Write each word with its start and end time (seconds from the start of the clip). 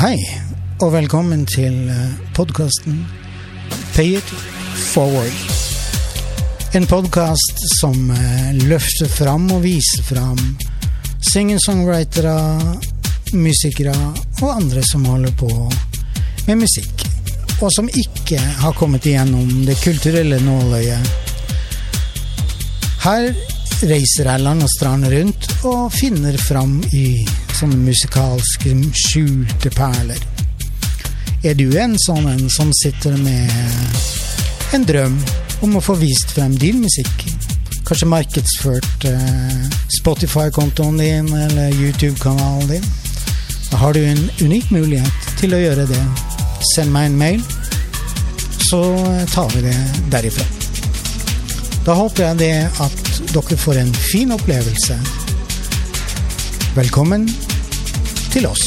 Hei, 0.00 0.16
og 0.80 0.94
velkommen 0.94 1.42
til 1.44 1.74
podkasten 2.32 3.02
Pay 3.92 4.14
it 4.16 4.30
forward. 4.94 5.34
En 6.72 6.86
podkast 6.88 7.60
som 7.74 8.08
eh, 8.14 8.46
løfter 8.70 9.10
fram 9.12 9.44
og 9.52 9.60
viser 9.60 10.00
fram 10.06 10.40
singer-songwritere, 11.28 12.32
musikere 13.36 13.92
og 14.40 14.46
andre 14.54 14.86
som 14.88 15.04
holder 15.04 15.36
på 15.36 15.50
med 16.46 16.62
musikk, 16.62 17.04
og 17.60 17.68
som 17.68 17.92
ikke 17.92 18.40
har 18.62 18.78
kommet 18.80 19.04
igjennom 19.04 19.66
det 19.68 19.76
kulturelle 19.84 20.40
nåløyet. 20.46 21.12
Her 23.04 23.28
reiser 23.84 24.32
jeg 24.32 24.46
land 24.48 24.64
og 24.64 24.72
strand 24.78 25.12
rundt 25.12 25.52
og 25.68 25.92
finner 25.92 26.40
fram 26.40 26.78
i 26.96 27.04
sånne 27.60 27.76
musikalske 27.84 28.72
skjulte 28.96 29.70
perler. 29.74 30.20
Er 31.44 31.56
du 31.56 31.66
en 31.80 31.96
sånn 32.00 32.28
en 32.30 32.46
som 32.52 32.70
sitter 32.82 33.16
med 33.20 33.52
en 34.76 34.86
drøm 34.88 35.18
om 35.64 35.76
å 35.76 35.82
få 35.84 35.96
vist 36.00 36.32
frem 36.36 36.54
din 36.60 36.80
musikk? 36.80 37.26
Kanskje 37.88 38.08
markedsført 38.08 39.06
eh, 39.08 39.76
Spotify-kontoen 39.98 41.00
din 41.00 41.28
eller 41.36 41.74
YouTube-kanalen 41.74 42.70
din? 42.70 42.88
Da 43.70 43.80
har 43.82 43.96
du 43.96 44.00
en 44.04 44.22
unik 44.40 44.72
mulighet 44.72 45.28
til 45.40 45.56
å 45.56 45.60
gjøre 45.60 45.88
det. 45.90 46.00
Send 46.72 46.94
meg 46.94 47.10
en 47.10 47.20
mail, 47.20 47.44
så 48.70 48.82
tar 49.34 49.52
vi 49.56 49.66
det 49.68 49.76
derifra. 50.12 50.48
Da 51.84 51.96
håper 51.98 52.30
jeg 52.30 52.40
det 52.40 52.54
at 52.84 53.14
dere 53.34 53.62
får 53.66 53.84
en 53.84 53.94
fin 54.10 54.36
opplevelse. 54.36 55.00
Velkommen 56.76 57.28
til 58.30 58.46
oss. 58.46 58.66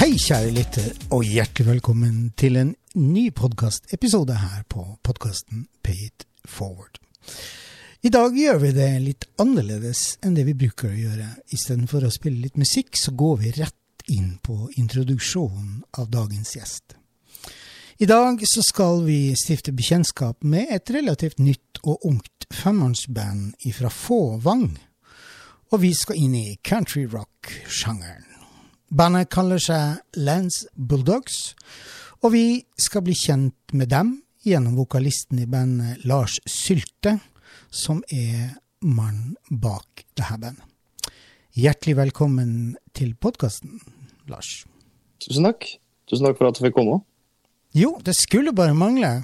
Hei, 0.00 0.14
kjære 0.16 0.52
lytter, 0.54 0.92
og 1.10 1.24
hjertelig 1.24 1.66
velkommen 1.66 2.30
til 2.38 2.56
en 2.56 2.76
ny 2.94 3.28
podkastepisode 3.34 4.38
her 4.38 4.62
på 4.72 4.86
podkasten 5.04 5.66
Pay 5.82 6.08
it 6.08 6.24
forward. 6.46 7.05
I 8.06 8.12
dag 8.12 8.36
gjør 8.38 8.60
vi 8.62 8.70
det 8.76 8.90
litt 9.02 9.24
annerledes 9.42 10.18
enn 10.22 10.36
det 10.36 10.44
vi 10.46 10.54
bruker 10.54 10.92
å 10.92 10.98
gjøre. 10.98 11.30
Istedenfor 11.56 12.04
å 12.06 12.12
spille 12.14 12.44
litt 12.44 12.60
musikk, 12.60 12.94
så 12.94 13.10
går 13.16 13.40
vi 13.40 13.54
rett 13.56 14.06
inn 14.12 14.36
på 14.42 14.68
introduksjonen 14.78 15.80
av 15.98 16.10
dagens 16.12 16.54
gjest. 16.54 16.94
I 17.98 18.06
dag 18.06 18.42
så 18.44 18.60
skal 18.62 19.00
vi 19.06 19.32
stifte 19.40 19.72
bekjentskap 19.72 20.44
med 20.44 20.68
et 20.70 20.90
relativt 20.92 21.40
nytt 21.40 21.80
og 21.82 22.04
ungt 22.04 22.46
femmannsband 22.52 23.56
ifra 23.66 23.88
Fåvang. 23.90 24.68
Og 25.72 25.80
vi 25.82 25.94
skal 25.96 26.20
inn 26.20 26.34
i 26.36 26.58
country 26.62 27.06
rock-sjangeren. 27.08 28.28
Bandet 28.92 29.32
kaller 29.32 29.58
seg 29.58 30.20
Lance 30.20 30.68
Bulldogs, 30.76 31.56
og 32.22 32.36
vi 32.36 32.46
skal 32.78 33.02
bli 33.02 33.16
kjent 33.18 33.74
med 33.74 33.90
dem 33.90 34.12
gjennom 34.46 34.76
vokalisten 34.76 35.38
i 35.38 35.46
bandet 35.46 36.04
Lars 36.04 36.38
Sylte, 36.46 37.18
som 37.70 38.02
er 38.14 38.54
mannen 38.80 39.34
bak 39.50 40.04
dette 40.14 40.38
bandet. 40.38 40.62
Hjertelig 41.56 41.96
velkommen 41.96 42.50
til 42.94 43.14
podkasten, 43.16 43.80
Lars. 44.30 44.66
Tusen 45.24 45.48
takk. 45.48 45.64
Tusen 46.06 46.28
takk 46.28 46.38
for 46.38 46.50
at 46.50 46.58
du 46.58 46.62
fikk 46.66 46.76
komme. 46.76 47.00
Jo, 47.74 47.96
det 48.04 48.14
skulle 48.18 48.54
bare 48.56 48.76
mangle. 48.76 49.18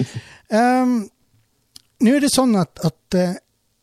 Um, 0.50 1.04
Nå 2.02 2.10
er 2.16 2.24
det 2.24 2.32
sånn 2.34 2.56
at, 2.58 2.80
at 2.82 3.14
uh, 3.14 3.36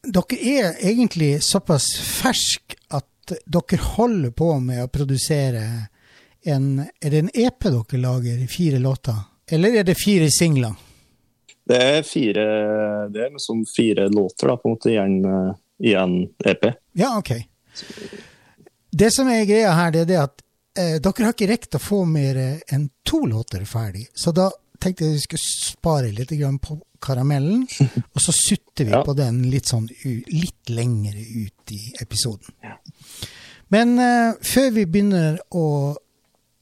dere 0.04 0.40
er 0.52 0.82
egentlig 0.90 1.38
såpass 1.48 1.86
ferske 1.96 2.76
at 2.92 3.38
dere 3.48 3.80
holder 3.94 4.34
på 4.36 4.50
med 4.60 4.82
å 4.84 4.90
produsere 4.92 5.62
en 6.44 6.82
Er 7.00 7.14
det 7.14 7.22
en 7.22 7.32
EP 7.32 7.70
dere 7.70 8.02
lager, 8.04 8.36
i 8.36 8.50
fire 8.52 8.82
låter? 8.84 9.16
Eller 9.52 9.80
er 9.80 9.84
det 9.88 9.96
fire 10.00 10.28
singler? 10.34 10.76
Det 11.68 11.78
er 11.84 12.04
fire 12.08 12.44
Det 13.12 13.22
er 13.26 13.32
liksom 13.34 13.66
fire 13.68 14.08
låter, 14.10 14.48
da, 14.48 14.56
på 14.58 14.70
en 14.70 14.76
måte, 14.76 14.92
i 15.84 15.94
en, 15.94 16.14
EP. 16.46 16.66
Ja, 16.98 17.18
OK. 17.20 17.32
Det 18.92 19.10
som 19.14 19.28
er 19.30 19.46
greia 19.46 19.74
her, 19.78 19.92
det 19.94 20.06
er 20.06 20.10
det 20.10 20.20
at 20.22 20.42
eh, 20.80 20.96
dere 21.04 21.28
har 21.28 21.36
ikke 21.36 21.50
rekt 21.52 21.76
å 21.78 21.82
få 21.84 22.00
mer 22.10 22.40
enn 22.74 22.88
to 23.06 23.20
låter 23.30 23.66
ferdig. 23.70 24.08
Så 24.18 24.32
da 24.36 24.48
tenkte 24.82 25.06
jeg 25.06 25.18
vi 25.18 25.24
skulle 25.26 25.44
spare 25.44 26.12
litt 26.16 26.32
grann 26.40 26.58
på 26.64 26.80
karamellen, 27.04 27.68
og 28.16 28.24
så 28.24 28.34
sutter 28.34 28.88
vi 28.88 28.96
Ja. 28.96 29.04
på 29.06 29.14
den 29.18 29.44
litt 29.52 29.70
sånn 29.70 29.88
litt 30.32 30.72
lengre 30.74 31.20
ut 31.20 31.76
i 31.76 31.82
episoden. 32.02 32.56
Ja. 32.64 32.78
Men 33.70 33.98
eh, 34.00 34.34
før 34.42 34.72
vi 34.72 34.86
begynner 34.88 35.38
å 35.52 35.66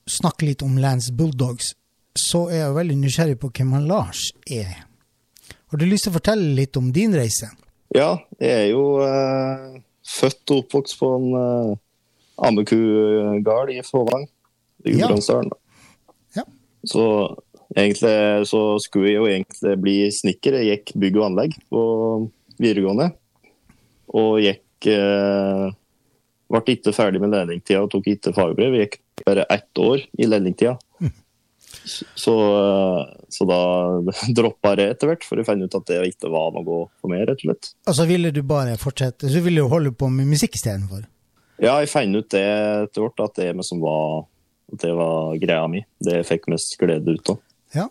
snakke 0.10 0.50
litt 0.50 0.62
om 0.66 0.78
Lance 0.82 1.14
Bulldogs, 1.14 1.74
så 2.16 2.46
er 2.50 2.64
jeg 2.64 2.76
veldig 2.78 2.98
nysgjerrig 3.02 3.38
på 3.42 3.52
hvem 3.52 3.74
han 3.76 3.88
Lars 3.90 4.30
er. 4.48 4.86
Har 5.72 5.82
du 5.82 5.86
lyst 5.90 6.08
til 6.08 6.14
å 6.14 6.18
fortelle 6.18 6.56
litt 6.56 6.78
om 6.80 6.92
din 6.96 7.16
reise? 7.18 7.50
Ja, 7.96 8.16
jeg 8.40 8.52
er 8.52 8.70
jo 8.72 8.86
eh, 9.04 9.82
født 10.08 10.54
og 10.54 10.64
oppvokst 10.64 10.98
på 11.00 11.10
en 11.18 11.28
eh, 11.40 11.74
ammekugard 12.48 13.72
i 13.74 13.82
Fåvang. 13.86 14.28
I 14.86 14.96
Ja. 15.00 15.10
Ja. 16.36 16.44
Så 16.86 17.06
egentlig 17.76 18.48
så 18.48 18.62
skulle 18.84 19.10
jeg 19.10 19.20
jo 19.20 19.30
egentlig 19.30 19.78
bli 19.82 19.96
snekker. 20.14 20.60
Jeg 20.62 20.72
gikk 20.72 20.96
bygg 21.02 21.20
og 21.20 21.28
anlegg 21.32 21.56
på 21.72 21.82
videregående. 22.62 23.10
Og 24.16 24.40
gikk 24.44 24.92
eh, 24.94 25.74
Ble 26.46 26.62
ikke 26.76 26.92
ferdig 26.94 27.18
med 27.18 27.32
lærlingtida 27.34 27.80
og 27.82 27.90
tok 27.90 28.06
ikke 28.12 28.32
fagbrev. 28.36 28.76
Jeg 28.78 28.92
gikk 28.92 29.24
bare 29.26 29.48
ett 29.50 29.80
år 29.82 30.04
i 30.14 30.28
lærlingtida. 30.30 30.76
Så, 31.86 32.34
eh, 32.58 33.26
så 33.30 33.48
da 33.50 33.60
droppa 34.38 34.76
jeg 34.76 34.96
etter 34.96 35.12
hvert, 35.12 35.26
for 35.28 35.40
jeg 35.40 35.48
fant 35.48 35.66
ut 35.66 35.78
at 35.80 35.90
det 35.90 36.00
ikke 36.12 36.32
var 36.34 36.54
noe 36.56 36.86
for 37.00 37.12
meg, 37.12 37.26
rett 37.30 37.42
og 37.44 37.50
slett. 37.50 37.74
Altså 37.86 38.08
ville 38.10 38.32
du 38.36 38.42
bare 38.48 38.78
fortsette, 38.82 39.30
så 39.32 39.44
ville 39.46 39.64
du 39.64 39.72
holde 39.72 39.94
på 39.96 40.10
med 40.12 40.30
musikk 40.30 40.58
istedenfor? 40.58 41.06
Ja, 41.62 41.78
jeg 41.80 41.92
fant 41.92 42.18
ut 42.18 42.32
det 42.34 42.46
etter 42.46 43.06
hvert, 43.06 43.22
at 43.24 43.38
det 43.40 43.68
som 43.68 43.84
var, 43.84 44.26
at 44.74 44.82
det 44.84 44.96
var 44.98 45.36
greia 45.40 45.68
mi. 45.72 45.86
Det 46.04 46.20
jeg 46.20 46.30
fikk 46.34 46.50
mest 46.52 46.76
glede 46.82 47.16
ut 47.16 47.36
av. 47.36 47.40
Ja. 47.76 47.88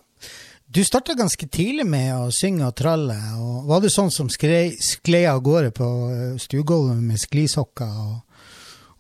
Du 0.74 0.82
starta 0.84 1.14
ganske 1.14 1.46
tidlig 1.46 1.86
med 1.86 2.10
å 2.16 2.32
synge 2.34 2.66
og 2.66 2.74
tralle. 2.76 3.16
og 3.38 3.68
Var 3.70 3.84
du 3.84 3.88
sånn 3.92 4.10
som 4.12 4.30
sklei, 4.32 4.72
sklei 4.82 5.22
av 5.30 5.38
gårde 5.44 5.70
på 5.76 5.90
eh, 6.10 6.32
stuegulvet 6.42 6.98
med 6.98 7.20
sklisokker 7.22 8.00
og, 8.08 8.16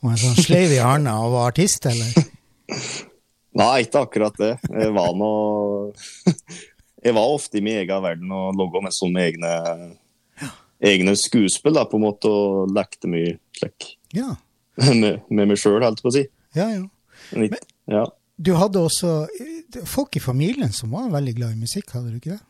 og 0.04 0.12
en 0.12 0.22
sånn 0.22 0.38
sleiv 0.38 0.76
i 0.76 0.80
handa 0.86 1.18
og 1.24 1.34
var 1.34 1.50
artist, 1.50 1.90
eller? 1.90 2.30
Nei, 3.54 3.84
ikke 3.84 4.04
akkurat 4.06 4.38
det. 4.40 4.54
Jeg 4.70 4.94
var 4.96 5.12
nå 5.18 5.30
Jeg 7.04 7.12
var 7.14 7.34
ofte 7.34 7.60
i 7.60 7.62
min 7.64 7.76
egen 7.82 8.02
verden 8.02 8.30
og 8.32 8.56
logga 8.56 8.80
med 8.86 8.94
som 8.96 9.12
egne, 9.20 9.50
egne 10.80 11.12
skuespill, 11.20 11.76
da, 11.76 11.84
på 11.84 11.98
en 12.00 12.06
måte, 12.06 12.30
og 12.32 12.72
lekte 12.72 13.10
mye 13.12 13.36
slik 13.58 13.90
Ja. 14.16 14.32
med, 15.02 15.20
med 15.28 15.50
meg 15.52 15.60
sjøl, 15.60 15.82
holdt 15.84 16.00
jeg 16.00 16.06
på 16.06 16.12
å 16.12 16.16
si. 16.16 16.24
ja, 16.56 16.70
ja. 16.72 16.84
Men 17.36 17.52
Ja. 17.90 18.06
Du 18.36 18.56
hadde 18.58 18.80
også 18.82 19.28
folk 19.86 20.16
i 20.18 20.22
familien 20.22 20.72
som 20.74 20.90
var 20.90 21.12
veldig 21.12 21.34
glad 21.36 21.52
i 21.54 21.60
musikk, 21.60 21.92
hadde 21.94 22.10
du 22.10 22.16
ikke 22.18 22.34
det? 22.34 22.42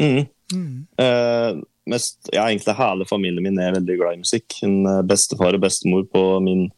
Mm. 0.00 0.28
Mm. 0.54 0.86
Eh, 1.02 1.58
mest, 1.90 2.30
ja, 2.32 2.46
egentlig 2.46 2.76
hele 2.78 3.06
familien 3.08 3.44
min 3.44 3.60
er 3.60 3.74
veldig 3.76 3.96
glad 3.98 4.16
i 4.16 4.22
musikk. 4.22 4.56
En 4.64 4.78
eh, 4.88 5.02
bestefar 5.04 5.58
og 5.58 5.64
bestemor 5.66 6.06
på 6.12 6.22
min 6.44 6.68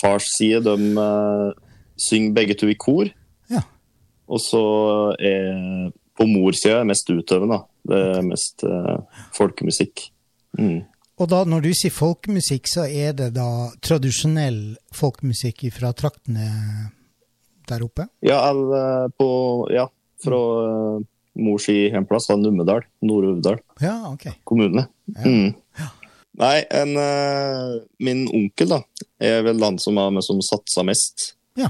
fars 0.00 0.26
side, 0.34 0.64
de 0.66 0.90
eh, 1.04 1.52
synger 2.00 2.34
begge 2.36 2.56
to 2.58 2.68
i 2.70 2.76
kor. 2.78 3.10
Ja. 3.52 3.62
Og 4.28 4.40
så 4.40 4.62
er 5.20 5.90
på 6.18 6.26
mors 6.28 6.60
side 6.62 6.80
er 6.82 6.88
mest 6.88 7.08
utøvende. 7.10 7.62
Det 7.88 7.98
er 8.16 8.24
mest 8.26 8.62
eh, 8.68 9.22
folkemusikk. 9.36 10.08
Mm. 10.58 10.82
Og 11.20 11.28
da, 11.30 11.42
når 11.48 11.64
du 11.64 11.70
sier 11.76 11.92
folkemusikk, 11.94 12.68
så 12.70 12.84
er 12.88 13.14
det 13.16 13.30
da 13.36 13.46
tradisjonell 13.84 14.76
folkemusikk 14.96 15.64
fra 15.74 15.92
traktene 15.96 16.46
der 17.68 17.84
oppe? 17.86 18.08
Ja, 18.24 18.40
eller 18.50 19.08
på 19.18 19.28
Ja, 19.72 19.86
fra 20.22 20.38
eh, 20.68 21.02
mors 21.42 21.68
i 21.72 21.88
hjemplass, 21.88 22.28
da, 22.28 22.36
Numedal. 22.36 22.84
Nord-Uvdal 23.02 23.58
Ja, 23.80 23.96
ok. 24.12 24.28
kommune. 24.44 24.86
Ja. 25.16 25.24
Mm. 25.26 25.54
Nei, 26.40 26.58
en, 26.72 26.94
eh, 26.96 27.72
min 28.00 28.22
onkel 28.32 28.70
da, 28.72 28.78
er 29.20 29.42
vel 29.44 29.60
han 29.64 29.78
som 29.80 29.98
har 30.00 30.12
med 30.14 30.24
som 30.24 30.40
satsa 30.44 30.84
mest 30.86 31.34
Ja. 31.60 31.68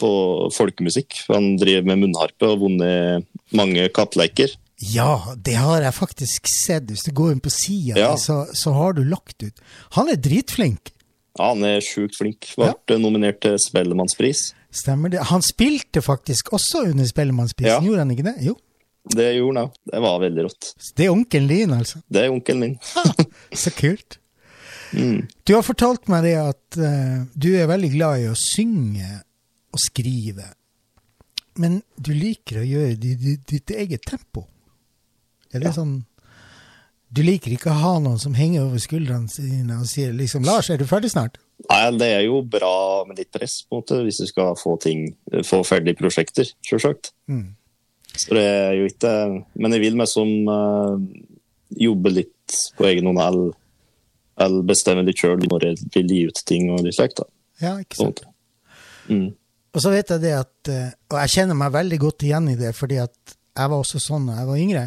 På 0.00 0.10
folkemusikk. 0.56 1.20
Han 1.28 1.52
driver 1.60 1.86
med 1.90 2.02
munnharpe 2.06 2.46
og 2.48 2.54
har 2.54 2.62
vunnet 2.64 3.26
mange 3.56 3.86
kappleiker. 3.96 4.52
Ja, 4.80 5.34
det 5.36 5.58
har 5.60 5.82
jeg 5.84 5.92
faktisk 5.92 6.48
sett. 6.48 6.86
Hvis 6.88 7.04
du 7.04 7.12
går 7.16 7.34
inn 7.34 7.42
på 7.44 7.52
sida, 7.52 7.98
Ja. 8.00 8.14
så, 8.16 8.46
så 8.56 8.72
har 8.72 8.96
du 8.96 9.02
lagt 9.04 9.42
ut. 9.44 9.60
Han 9.98 10.08
er 10.08 10.16
dritflink. 10.16 10.94
Ja, 11.38 11.50
han 11.52 11.62
er 11.68 11.84
sjukt 11.84 12.16
flink. 12.18 12.48
Ble 12.56 12.96
nominert 12.98 13.42
til 13.44 13.58
Spellemannspris. 13.60 14.50
Stemmer 14.72 15.12
det. 15.12 15.20
Han 15.30 15.44
spilte 15.44 16.00
faktisk 16.02 16.52
også 16.56 16.86
under 16.90 17.06
Spellemannsprisen, 17.08 17.76
Ja. 17.76 17.84
gjorde 17.84 18.04
han 18.06 18.10
ikke 18.16 18.26
det? 18.30 18.34
Jo. 18.48 18.56
Det 19.10 19.28
gjorde 19.36 19.56
han 19.62 19.68
òg. 19.68 19.76
Det 19.92 20.00
var 20.04 20.18
veldig 20.20 20.42
rått. 20.48 20.72
Det 20.96 21.06
er 21.06 21.12
onkelen 21.14 21.48
din, 21.48 21.72
altså. 21.76 22.02
Det 22.10 22.24
er 22.24 22.32
onkelen 22.34 22.60
min. 22.60 22.74
Så 23.52 23.72
kult. 23.76 24.16
Mm. 24.90 25.28
Du 25.46 25.52
har 25.54 25.62
fortalt 25.62 26.08
meg 26.10 26.24
det 26.26 26.32
at 26.34 26.76
uh, 26.82 27.20
du 27.38 27.52
er 27.54 27.68
veldig 27.70 27.90
glad 27.92 28.24
i 28.24 28.26
å 28.26 28.32
synge 28.34 29.20
og 29.72 29.80
skrive. 29.82 30.52
Men 31.60 31.82
du 31.98 32.12
liker 32.14 32.60
å 32.62 32.66
gjøre 32.66 32.96
det 33.00 33.16
i 33.16 33.36
ditt, 33.36 33.70
eget 33.74 34.06
tempo. 34.06 34.46
Er 35.52 35.60
det 35.60 35.68
Ja. 35.72 35.82
sånn 35.82 36.04
Du 37.12 37.24
liker 37.24 37.50
ikke 37.50 37.72
å 37.72 37.80
ha 37.80 37.98
noen 37.98 38.20
som 38.20 38.34
henger 38.34 38.62
over 38.62 38.78
skuldrene 38.78 39.28
sine 39.28 39.80
og 39.80 39.86
sier 39.86 40.12
liksom 40.12 40.44
'Lars, 40.44 40.70
er 40.70 40.76
du 40.76 40.84
ferdig 40.84 41.10
snart?' 41.10 41.38
Nei, 41.68 41.90
det 41.98 42.06
er 42.06 42.20
jo 42.22 42.40
bra 42.42 43.04
med 43.04 43.18
litt 43.18 43.32
press, 43.32 43.64
på 43.68 43.76
en 43.76 43.82
måte, 43.82 44.04
hvis 44.04 44.18
du 44.18 44.26
skal 44.26 44.54
få 44.54 44.78
ting, 44.80 45.16
få 45.42 45.64
ferdig 45.66 45.96
prosjekter, 45.98 46.46
selvsagt. 46.62 47.10
Mm. 47.28 47.56
Så 48.14 48.28
det 48.30 48.44
er 48.44 48.72
jo 48.74 48.86
ikke 48.86 49.44
Men 49.56 49.72
jeg 49.72 49.80
vil 49.80 49.96
meg 49.96 50.06
som 50.06 50.28
uh, 50.48 50.98
jobbe 51.76 52.10
litt 52.14 52.70
på 52.76 52.86
egen 52.86 53.06
hånd, 53.06 53.18
eller, 53.18 53.52
eller 54.38 54.62
bestemme 54.62 55.04
litt 55.04 55.18
sjøl 55.18 55.38
når 55.38 55.60
jeg 55.66 55.90
vil 55.92 56.06
gi 56.06 56.26
ut 56.28 56.42
ting 56.46 56.70
og 56.70 56.84
litt 56.84 56.94
slikt. 56.94 57.20
Ja, 57.60 57.76
ikke 57.78 57.96
sant. 57.96 58.22
Mm. 59.08 59.34
Og 59.74 59.82
så 59.84 59.92
vet 59.92 60.10
jeg 60.10 60.22
det 60.24 60.32
at 60.34 60.70
eh, 60.72 60.88
Og 61.12 61.18
jeg 61.22 61.32
kjenner 61.36 61.54
meg 61.58 61.72
veldig 61.74 61.98
godt 62.02 62.24
igjen 62.26 62.48
i 62.50 62.56
det, 62.58 62.72
fordi 62.74 62.98
at 63.02 63.36
jeg 63.60 63.70
var 63.70 63.76
også 63.82 64.00
sånn 64.02 64.26
da 64.30 64.38
jeg 64.40 64.48
var 64.48 64.62
yngre, 64.62 64.82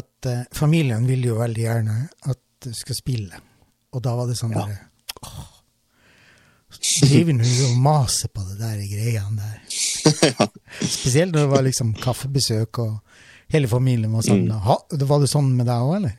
at 0.00 0.28
eh, 0.30 0.42
familien 0.56 1.06
ville 1.08 1.30
jo 1.30 1.38
veldig 1.40 1.62
gjerne 1.64 1.96
at 2.32 2.40
du 2.64 2.70
skal 2.76 2.96
spille. 2.98 3.40
Og 3.96 4.02
da 4.04 4.12
var 4.18 4.28
det 4.30 4.36
sånn 4.38 4.52
Ja. 4.56 4.66
åh, 5.24 5.46
så 6.70 7.06
Driver 7.10 7.34
nå 7.34 7.48
og 7.66 7.78
maser 7.82 8.30
på 8.32 8.44
det 8.46 8.58
der 8.60 8.82
greiene 8.86 9.40
der. 9.40 9.58
Spesielt 10.86 11.34
når 11.34 11.40
det 11.44 11.50
var 11.50 11.64
liksom 11.66 11.94
kaffebesøk 11.98 12.78
og 12.84 12.98
hele 13.50 13.68
familien 13.68 14.12
var 14.14 14.22
Mm. 14.30 14.50
Ha, 14.64 14.76
Var 14.92 15.20
det 15.20 15.30
sånn 15.32 15.50
med 15.56 15.66
deg 15.66 15.82
òg, 15.82 15.96
eller? 15.96 16.14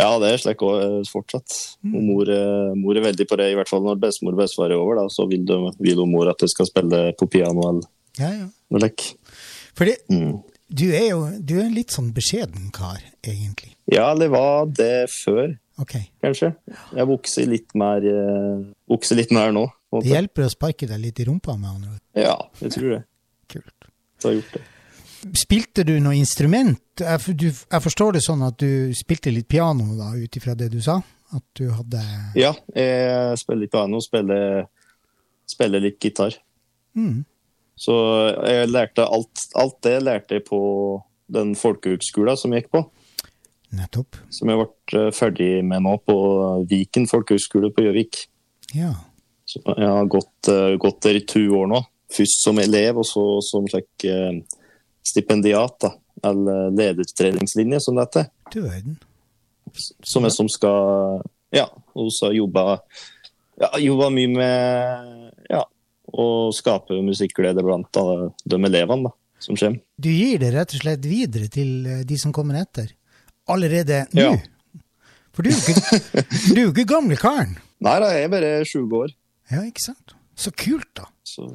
Ja, 0.00 0.18
det 0.18 0.30
er 0.32 0.38
slik 0.40 0.62
òg 0.64 1.04
fortsatt. 1.10 1.76
Mm. 1.84 1.94
Og 1.96 2.02
mor, 2.06 2.28
er- 2.32 2.74
mor 2.80 2.96
er 2.96 3.02
veldig 3.04 3.26
på 3.28 3.36
det, 3.36 3.50
i 3.52 3.54
hvert 3.58 3.68
fall 3.68 3.82
når 3.84 3.98
bestemor 4.00 4.32
og 4.32 4.38
bestefar 4.40 4.70
er 4.70 4.78
over. 4.80 4.94
da, 5.02 5.08
Så 5.12 5.26
vil, 5.28 5.44
de, 5.44 5.58
vil 5.80 6.06
mor 6.06 6.30
at 6.30 6.38
jeg 6.40 6.48
skal 6.48 6.66
spille 6.66 7.12
på 7.18 7.28
piano 7.30 7.60
eller 7.68 7.82
Ja, 8.18 8.30
ja. 8.30 8.46
noe 8.70 8.80
lekk. 8.80 9.14
Fordi 9.76 9.94
Mm. 10.10 10.42
du 10.72 10.84
er 10.92 11.08
jo 11.10 11.20
du 11.44 11.58
er 11.60 11.64
en 11.66 11.74
litt 11.74 11.90
sånn 11.90 12.12
beskjeden 12.12 12.70
kar, 12.72 13.00
egentlig. 13.22 13.74
Ja, 13.90 14.14
det 14.14 14.30
var 14.30 14.66
det 14.66 15.08
før, 15.10 15.58
okay. 15.78 16.08
kanskje. 16.22 16.54
Jeg 16.96 17.06
vokser 17.06 17.46
litt 17.46 17.74
mer, 17.74 17.98
eh, 17.98 18.64
vokser 18.88 19.16
litt 19.16 19.30
mer 19.30 19.52
nå. 19.52 19.66
Det 20.00 20.08
hjelper 20.08 20.46
å 20.46 20.50
sparke 20.50 20.88
deg 20.88 21.00
litt 21.00 21.20
i 21.20 21.24
rumpa, 21.24 21.58
med 21.58 21.68
andre 21.68 21.88
ord. 21.90 22.00
Ja, 22.16 22.38
jeg 22.62 22.70
tror 22.72 22.90
det. 22.96 23.04
Kult. 23.48 23.88
Så 24.18 24.28
har 24.28 24.32
jeg 24.32 24.42
gjort 24.42 24.52
det. 24.54 24.62
Spilte 25.38 25.84
du 25.86 25.94
noe 26.02 26.16
instrument? 26.18 26.80
Jeg, 26.98 27.34
du, 27.38 27.48
jeg 27.52 27.82
forstår 27.84 28.16
det 28.16 28.22
sånn 28.24 28.42
at 28.46 28.56
du 28.60 28.92
spilte 28.96 29.32
litt 29.32 29.48
piano, 29.50 29.92
da, 29.98 30.10
ut 30.18 30.38
ifra 30.38 30.54
det 30.58 30.70
du 30.72 30.80
sa? 30.82 30.98
At 31.32 31.44
du 31.56 31.68
hadde 31.72 32.00
Ja, 32.36 32.50
jeg 32.76 33.38
spiller 33.40 33.62
litt 33.64 33.72
piano, 33.72 34.00
spiller, 34.04 34.64
spiller 35.48 35.80
litt 35.84 36.00
gitar. 36.02 36.34
mm, 36.98 37.22
Så 37.80 37.94
jeg 38.48 38.68
lærte 38.68 39.06
alt, 39.06 39.46
alt 39.56 39.78
det 39.86 39.94
lærte 40.04 40.36
jeg 40.40 40.44
på 40.50 40.60
den 41.32 41.54
folkehøgskolen 41.56 42.36
som 42.36 42.52
jeg 42.52 42.64
gikk 42.64 42.74
på. 42.74 42.82
Nettopp. 43.72 44.18
Som 44.28 44.50
jeg 44.52 44.58
ble 44.60 45.06
eh, 45.06 45.12
ferdig 45.16 45.52
med 45.64 45.80
nå 45.86 45.94
på 46.04 46.16
Viken 46.68 47.06
folkehøgskole 47.08 47.70
på 47.72 47.86
Gjøvik. 47.86 48.26
Ja. 48.76 48.90
Så 49.48 49.62
jeg 49.64 49.88
har 49.88 50.10
gått, 50.12 50.50
eh, 50.52 50.74
gått 50.82 51.00
der 51.06 51.16
i 51.16 51.24
to 51.24 51.40
år 51.62 51.70
nå. 51.72 51.80
Først 52.12 52.42
som 52.44 52.60
elev, 52.60 53.00
og 53.00 53.06
så 53.08 53.24
som 53.40 53.64
slik 53.72 54.04
eh, 54.04 54.42
stipendiat. 55.02 55.80
da, 55.80 55.94
Eller 56.28 56.70
ledertreningslinje, 56.70 57.80
som 57.80 57.96
det 57.96 58.06
heter. 58.06 58.28
Du 58.52 58.60
verden. 58.62 58.98
Som 60.02 60.24
jeg 60.24 60.32
som 60.32 60.48
skal 60.52 61.22
Ja, 61.52 61.68
hun 61.94 62.10
har 62.22 62.32
jobba 62.32 62.64
ja, 63.60 64.08
mye 64.10 64.28
med 64.32 65.32
ja, 65.52 65.62
å 66.12 66.26
skape 66.54 66.96
musikkglede 67.04 67.62
blant 67.64 67.92
de 68.44 68.58
elevene 68.68 69.10
da, 69.10 69.12
som 69.42 69.56
kommer. 69.56 69.82
Du 69.96 70.08
gir 70.10 70.40
det 70.40 70.52
rett 70.54 70.74
og 70.74 70.84
slett 70.84 71.04
videre 71.06 71.50
til 71.52 71.86
eh, 71.86 72.00
de 72.08 72.18
som 72.18 72.32
kommer 72.32 72.62
etter. 72.62 72.90
Allerede 73.52 74.06
nå. 74.16 74.32
Ja. 74.32 74.80
For 75.32 75.44
du 75.44 75.52
er 75.52 75.56
jo 75.56 75.74
ikke, 75.74 76.24
du 76.52 76.58
er 76.60 76.66
ikke 76.70 76.88
gamle 76.88 77.16
karen. 77.20 77.54
Nei 77.82 77.94
da, 78.02 78.10
jeg 78.14 78.26
er 78.28 78.32
bare 78.32 78.50
20 78.68 78.98
år. 78.98 79.14
Ja, 79.52 79.62
ikke 79.66 79.84
sant? 79.84 80.16
Så 80.38 80.52
kult, 80.56 80.88
da. 80.96 81.08
Så 81.26 81.48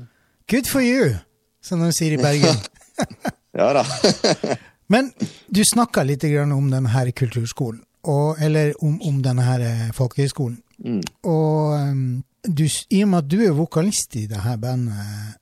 Good 0.48 0.70
for 0.72 0.82
you, 0.82 1.18
som 1.62 1.82
de 1.84 1.92
sier 1.96 2.16
i 2.16 2.22
Bergen. 2.22 2.58
ja 3.60 3.70
da. 3.78 3.84
Men 4.94 5.12
du 5.52 5.62
snakka 5.68 6.04
litt 6.08 6.24
grann 6.24 6.54
om 6.56 6.70
denne 6.72 6.92
her 6.94 7.10
kulturskolen, 7.12 7.82
og, 8.08 8.38
eller 8.40 8.72
om, 8.84 8.96
om 9.04 9.18
denne 9.26 9.44
her 9.44 9.64
eh, 9.66 9.90
folkehøyskolen. 9.96 10.62
Mm. 10.86 11.02
Og 11.28 11.74
um, 11.76 12.04
du, 12.48 12.64
i 12.68 13.02
og 13.04 13.10
med 13.12 13.26
at 13.26 13.32
du 13.34 13.42
er 13.44 13.56
vokalist 13.58 14.16
i 14.16 14.28
det 14.30 14.40
her 14.46 14.60
bandet, 14.62 15.36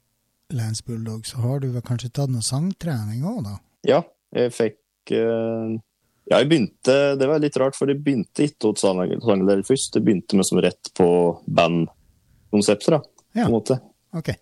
Lance 0.55 0.83
Bulldog, 0.85 1.25
så 1.27 1.41
har 1.43 1.59
du 1.61 1.67
vel 1.73 1.83
kanskje 1.85 2.11
tatt 2.13 2.31
noe 2.31 2.45
sangtrening 2.45 3.25
òg, 3.25 3.43
da? 3.45 3.55
Ja, 3.85 3.99
jeg 4.33 4.53
fikk 4.55 5.13
uh, 5.13 5.75
Ja, 6.25 6.39
jeg 6.39 6.47
begynte 6.49 6.93
Det 7.19 7.27
var 7.29 7.41
litt 7.41 7.57
rart, 7.61 7.75
for 7.77 7.89
jeg 7.91 7.99
begynte 8.01 8.47
ikke 8.47 8.71
hos 8.71 8.81
sanglærer 8.81 9.61
først. 9.67 9.93
Jeg 9.97 10.05
begynte 10.05 10.37
med 10.39 10.47
som 10.47 10.61
rett 10.63 10.89
på 10.97 11.07
bandkonseptet, 11.45 12.95
da, 12.95 13.01
Ja. 13.35 13.45
på 13.45 13.49
en 13.51 13.55
måte. 13.57 13.77
Okay. 14.15 14.39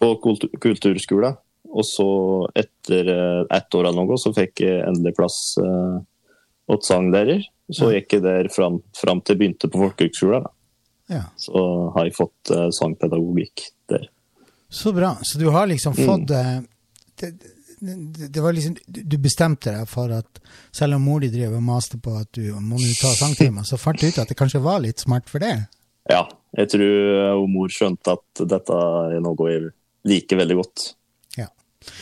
På 0.00 0.14
kultur 0.22 0.48
kulturskolen. 0.62 1.36
Og 1.70 1.86
så, 1.86 2.06
etter 2.58 3.10
eh, 3.12 3.42
ett 3.56 3.74
år 3.78 3.88
eller 3.90 4.06
noe, 4.06 4.18
så 4.18 4.32
fikk 4.34 4.64
jeg 4.64 4.82
endelig 4.88 5.14
plass 5.18 5.38
eh, 5.62 5.98
åt 6.70 6.86
sanglærer. 6.86 7.44
Så 7.70 7.92
gikk 7.94 8.16
jeg 8.16 8.24
der 8.24 8.48
fram, 8.50 8.80
fram 8.98 9.20
til 9.22 9.36
jeg 9.36 9.40
begynte 9.44 9.70
på 9.70 9.84
folkehøgskolen. 9.84 10.48
Ja. 11.10 11.24
Så 11.38 11.62
har 11.94 12.08
jeg 12.08 12.16
fått 12.16 12.50
eh, 12.54 12.68
sangpedagogikk 12.74 13.68
der. 13.90 14.08
Så 14.70 14.92
bra. 14.94 15.14
Så 15.22 15.38
du 15.38 15.48
har 15.50 15.70
liksom 15.70 15.94
Mm. 15.94 16.06
fått 16.06 16.30
mm. 16.30 16.66
det, 17.20 17.32
det, 17.80 18.28
det 18.34 18.40
var 18.40 18.52
liksom, 18.52 18.76
Du 18.86 19.16
bestemte 19.18 19.72
deg 19.74 19.88
for 19.88 20.10
at 20.14 20.40
selv 20.72 20.98
om 20.98 21.02
mor 21.06 21.22
di 21.22 21.30
drev 21.32 21.56
og 21.56 21.62
maste 21.62 21.98
på 21.98 22.14
at 22.20 22.30
du 22.34 22.52
må 22.60 22.78
ta 23.00 23.10
sangtimer, 23.14 23.66
så 23.66 23.78
fant 23.78 23.98
du 23.98 24.06
ut 24.06 24.18
at 24.18 24.28
det 24.28 24.38
kanskje 24.38 24.62
var 24.62 24.82
litt 24.82 25.02
smart 25.02 25.30
for 25.30 25.42
det? 25.42 25.56
Ja, 26.10 26.26
jeg 26.58 26.70
tror 26.74 27.46
mor 27.50 27.70
skjønte 27.70 28.18
at 28.18 28.42
dette 28.50 28.74
er 28.74 29.20
noe 29.22 29.50
jeg 29.50 29.70
liker 30.10 30.40
veldig 30.40 30.56
godt. 30.62 30.86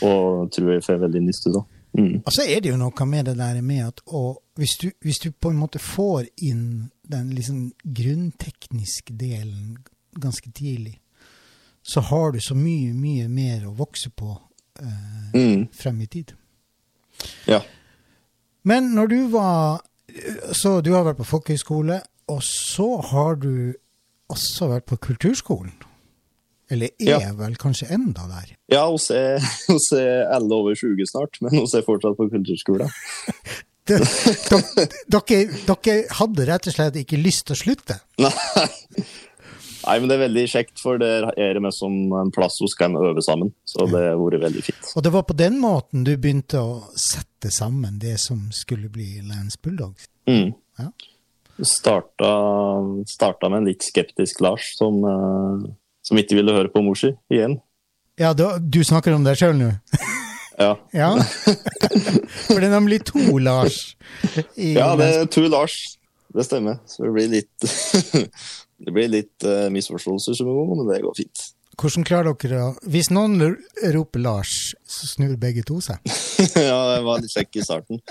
Og 0.03 0.51
tror 0.51 0.71
jeg 0.73 0.83
får 0.83 0.97
veldig 1.05 1.21
nytte 1.25 1.53
av. 1.55 1.65
Mm. 1.97 2.21
Og 2.25 2.31
så 2.35 2.43
er 2.45 2.59
det 2.61 2.69
jo 2.69 2.77
noe 2.77 3.05
med 3.09 3.25
det 3.25 3.37
der 3.39 3.61
med 3.65 3.85
at 3.87 4.01
og 4.13 4.43
hvis, 4.59 4.75
du, 4.81 4.91
hvis 5.01 5.17
du 5.23 5.31
på 5.31 5.49
en 5.49 5.57
måte 5.57 5.79
får 5.81 6.27
inn 6.45 6.91
den 7.09 7.31
liksom 7.33 7.71
grunntekniske 7.83 9.13
delen 9.17 9.77
ganske 10.21 10.51
tidlig, 10.51 10.99
så 11.83 12.01
har 12.01 12.31
du 12.31 12.39
så 12.39 12.53
mye, 12.55 12.93
mye 12.93 13.27
mer 13.31 13.65
å 13.69 13.73
vokse 13.77 14.09
på 14.09 14.35
eh, 14.81 15.33
Mm. 15.33 15.67
frem 15.73 16.01
i 16.01 16.07
tid. 16.07 16.33
Ja. 17.47 17.61
Men 18.63 18.83
når 18.95 19.07
du 19.07 19.27
var 19.27 19.81
Så 20.53 20.81
du 20.81 20.91
har 20.93 21.03
vært 21.05 21.17
på 21.17 21.23
folkehøyskole, 21.23 22.01
og 22.27 22.39
så 22.43 23.01
har 23.11 23.35
du 23.35 23.73
også 24.29 24.67
vært 24.71 24.85
på 24.89 24.97
kulturskolen? 24.97 25.71
Eller 26.69 26.91
er 27.01 27.09
Ja. 27.09 27.31
vel 27.33 27.55
kanskje 27.57 27.87
enda 27.95 28.27
der? 28.29 28.51
Ja, 28.69 28.83
oss 28.87 29.09
er, 29.11 29.39
er 29.97 30.29
alle 30.35 30.53
over 30.53 30.75
20 30.77 31.05
snart, 31.09 31.39
men 31.41 31.61
oss 31.63 31.73
er 31.73 31.81
fortsatt 31.87 32.17
på 32.19 32.29
kulturskolen. 32.29 32.89
Dere, 33.89 34.05
dere, 35.09 35.37
dere 35.65 35.93
hadde 36.19 36.45
rett 36.45 36.67
og 36.69 36.73
slett 36.75 36.97
ikke 37.01 37.17
lyst 37.17 37.47
til 37.49 37.55
å 37.55 37.57
slutte? 37.57 37.95
Nei. 38.21 38.29
Nei, 39.79 39.95
men 39.97 40.09
det 40.11 40.17
er 40.17 40.21
veldig 40.27 40.43
kjekt, 40.51 40.75
for 40.83 40.99
der 41.01 41.25
er 41.39 41.55
det 41.57 41.61
med 41.63 41.73
som 41.73 41.95
en 42.19 42.29
plass 42.35 42.59
vi 42.61 42.67
kan 42.77 42.93
øve 42.99 43.23
sammen. 43.25 43.49
Så 43.65 43.87
det 43.89 44.03
har 44.11 44.19
vært 44.19 44.43
veldig 44.43 44.61
fint. 44.67 44.89
Og 44.99 45.05
det 45.07 45.13
var 45.15 45.23
på 45.25 45.33
den 45.39 45.57
måten 45.63 46.03
du 46.05 46.11
begynte 46.21 46.61
å 46.61 46.73
sette 46.99 47.49
sammen 47.55 47.97
det 48.03 48.19
som 48.21 48.43
skulle 48.53 48.91
bli 48.93 49.23
Lance 49.25 49.57
Bulldogs? 49.63 50.05
Mm. 50.29 50.51
Ja. 50.83 50.91
Starta, 51.65 52.29
starta 53.09 53.49
med 53.49 53.63
en 53.63 53.69
litt 53.71 53.83
skeptisk 53.89 54.43
Lars, 54.45 54.69
som, 54.77 55.01
eh, 55.03 55.65
som 56.09 56.19
ikke 56.19 56.39
ville 56.39 56.55
høre 56.55 56.71
på 56.73 56.81
mor 56.83 56.97
si 56.97 57.13
igjen. 57.31 57.59
Ja, 58.19 58.33
da, 58.35 58.57
du 58.59 58.81
snakker 58.83 59.13
om 59.15 59.23
deg 59.23 59.37
sjøl 59.39 59.55
nå? 59.55 59.69
Ja. 60.59 60.73
Ja. 60.91 61.13
For 62.49 62.59
det 62.59 62.67
er 62.67 62.73
nemlig 62.73 63.03
to 63.07 63.37
Lars. 63.39 63.93
Ja, 64.57 64.91
det 64.99 65.07
er 65.07 65.29
to 65.31 65.45
Lars. 65.47 65.77
Det 66.35 66.43
stemmer. 66.45 66.81
Så 66.89 67.05
det 67.05 67.13
blir 67.15 67.29
litt 67.31 67.69
Det 68.79 68.93
blir 68.95 69.09
litt 69.11 69.47
uh, 69.47 69.67
misforståelser 69.73 70.37
som 70.39 70.47
går, 70.51 70.67
men 70.71 70.85
det 70.87 71.01
går 71.03 71.15
fint. 71.17 71.45
Hvordan 71.79 72.05
klarer 72.07 72.35
dere 72.39 72.61
å 72.63 72.69
Hvis 72.91 73.09
noen 73.11 73.39
roper 73.95 74.23
Lars, 74.23 74.73
så 74.87 75.07
snur 75.07 75.35
begge 75.39 75.65
to 75.67 75.79
seg? 75.83 75.99
ja, 76.69 76.77
jeg 76.95 77.05
var 77.07 77.23
litt 77.23 77.33
kjekk 77.33 77.59
i 77.59 77.65
starten. 77.65 78.03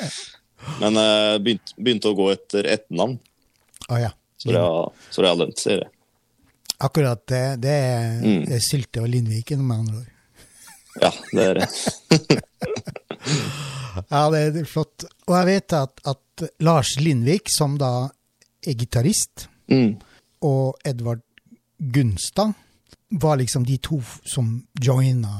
Men 0.81 1.01
jeg 1.01 1.43
begynte, 1.45 1.77
begynte 1.77 2.13
å 2.13 2.19
gå 2.19 2.31
etter 2.35 2.69
ett 2.69 2.89
navn. 2.93 3.17
Ah, 3.89 4.01
ja. 4.09 4.13
så 4.41 4.53
det 4.53 4.61
har, 4.61 4.93
så 5.09 5.25
det 5.25 5.31
har 5.31 5.41
lønt 5.41 5.61
seg. 5.63 5.81
det. 5.85 5.89
Akkurat 6.81 7.25
det, 7.27 7.61
det 7.65 7.73
er, 7.75 8.21
Mm. 8.23 8.45
det 8.47 8.55
er 8.55 8.63
Sylte 8.63 9.03
og 9.03 9.09
Lindviken, 9.11 9.65
med 9.67 9.77
andre 9.83 9.97
ord. 10.03 10.15
Ja, 11.03 11.11
det 11.33 11.45
er 11.47 11.55
det. 11.55 11.69
Ja, 14.09 14.29
det 14.31 14.41
er 14.63 14.65
flott. 14.69 15.05
Og 15.27 15.35
jeg 15.35 15.47
vet 15.49 15.75
at, 15.77 16.01
at 16.07 16.45
Lars 16.63 16.95
Lindvik, 17.03 17.51
som 17.51 17.79
da 17.81 18.09
er 18.67 18.75
gitarist, 18.79 19.49
Mm. 19.69 19.99
og 20.43 20.79
Edvard 20.87 21.21
Gunstad, 21.93 22.55
var 23.21 23.37
liksom 23.37 23.67
de 23.69 23.77
to 23.85 23.99
som 24.25 24.63
joina 24.81 25.35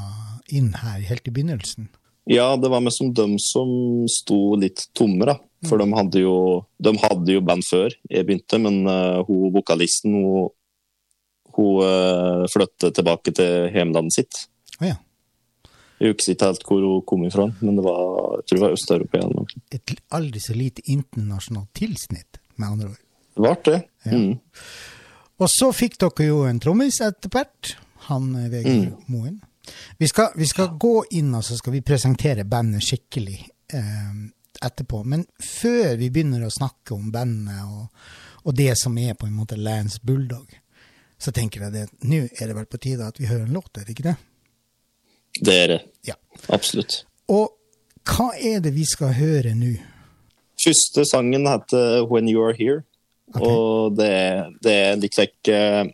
inn 0.53 0.75
her 0.75 1.01
helt 1.01 1.29
i 1.29 1.33
begynnelsen. 1.33 1.89
Ja, 2.29 2.57
det 2.61 2.69
var 2.69 2.83
liksom 2.85 3.09
som 3.09 3.15
dem 3.17 3.39
som 3.41 3.71
sto 4.13 4.55
litt 4.61 4.85
tomme, 4.95 5.25
da. 5.25 5.39
For 5.65 5.81
de 5.81 5.87
hadde 5.97 6.21
jo, 6.21 6.35
de 6.79 6.93
hadde 7.01 7.33
jo 7.39 7.41
band 7.41 7.65
før 7.65 7.89
jeg 8.11 8.27
begynte, 8.29 8.61
men 8.61 8.83
uh, 8.87 9.25
hun 9.27 9.49
vokalisten 9.57 10.13
hun, 10.13 10.51
hun 11.59 11.83
eh, 11.85 12.47
flyttet 12.53 12.97
tilbake 12.97 13.35
til 13.37 13.69
hjemlandet 13.75 14.17
sitt. 14.17 14.45
Å 14.79 14.87
ja. 14.87 14.97
Jeg 15.99 16.15
husker 16.15 16.37
ikke 16.37 16.53
helt 16.53 16.69
hvor 16.69 16.85
hun 16.85 17.03
kom 17.11 17.25
ifra, 17.27 17.49
men 17.59 17.79
det 17.79 17.83
var, 17.83 18.05
jeg 18.39 18.47
tror 18.47 18.59
det 18.59 18.65
var 18.65 18.77
Øst-Europa. 18.77 19.57
Et 19.75 19.95
aldri 20.15 20.43
så 20.43 20.55
lite 20.55 20.85
internasjonalt 20.87 21.73
tilsnitt, 21.75 22.39
med 22.55 22.69
andre 22.69 22.93
ord. 22.93 23.03
Det 23.35 23.43
ble 23.43 23.55
det. 23.67 23.81
Mm. 24.15 24.31
Og 25.39 25.51
så 25.51 25.73
fikk 25.75 25.99
dere 26.03 26.29
jo 26.29 26.41
en 26.47 26.63
trommis 26.63 27.01
etter 27.03 27.31
hvert, 27.35 27.75
han 28.09 28.31
Vegard 28.37 28.71
Vegard 28.71 29.11
Moen. 29.11 29.37
Vi 29.99 30.09
skal, 30.09 30.31
vi 30.39 30.47
skal 30.49 30.73
gå 30.81 31.03
inn 31.19 31.35
og 31.37 31.45
så 31.45 31.59
skal 31.59 31.75
vi 31.75 31.85
presentere 31.85 32.47
bandet 32.49 32.87
skikkelig 32.87 33.37
eh, 33.75 34.15
etterpå. 34.65 35.03
Men 35.05 35.27
før 35.43 35.99
vi 36.01 36.09
begynner 36.15 36.47
å 36.47 36.55
snakke 36.55 36.97
om 36.97 37.11
bandet 37.15 37.61
og, 37.67 38.09
og 38.47 38.57
det 38.57 38.73
som 38.81 38.97
er 38.99 39.19
på 39.19 39.29
en 39.29 39.37
måte 39.37 39.59
Lance 39.61 40.01
Bulldog, 40.03 40.47
så 41.19 41.35
tenker 41.35 41.67
jeg 41.67 41.85
at 41.85 42.07
nå 42.07 42.25
er 42.29 42.51
det 42.51 42.57
vel 42.57 42.69
på 42.71 42.81
tide 42.83 43.07
at 43.07 43.19
vi 43.21 43.29
hører 43.31 43.47
en 43.47 43.57
låt, 43.57 43.71
er 43.77 43.87
det 43.87 43.95
ikke 43.97 44.09
det? 44.11 44.17
Det 45.45 45.55
er 45.55 45.69
det. 45.75 45.79
Ja. 46.07 46.17
Absolutt. 46.55 47.03
Og 47.29 47.53
hva 48.09 48.31
er 48.39 48.63
det 48.65 48.73
vi 48.77 48.87
skal 48.89 49.13
høre 49.19 49.55
nå? 49.59 49.75
Første 50.59 51.05
sangen 51.07 51.47
heter 51.47 52.07
When 52.09 52.31
You 52.31 52.43
Are 52.43 52.57
Here. 52.57 52.83
Okay. 53.35 53.45
Og 53.45 53.99
det, 53.99 54.13
det 54.65 54.75
er 54.75 55.01
litt, 55.01 55.19
like, 55.21 55.53
eh, 55.53 55.85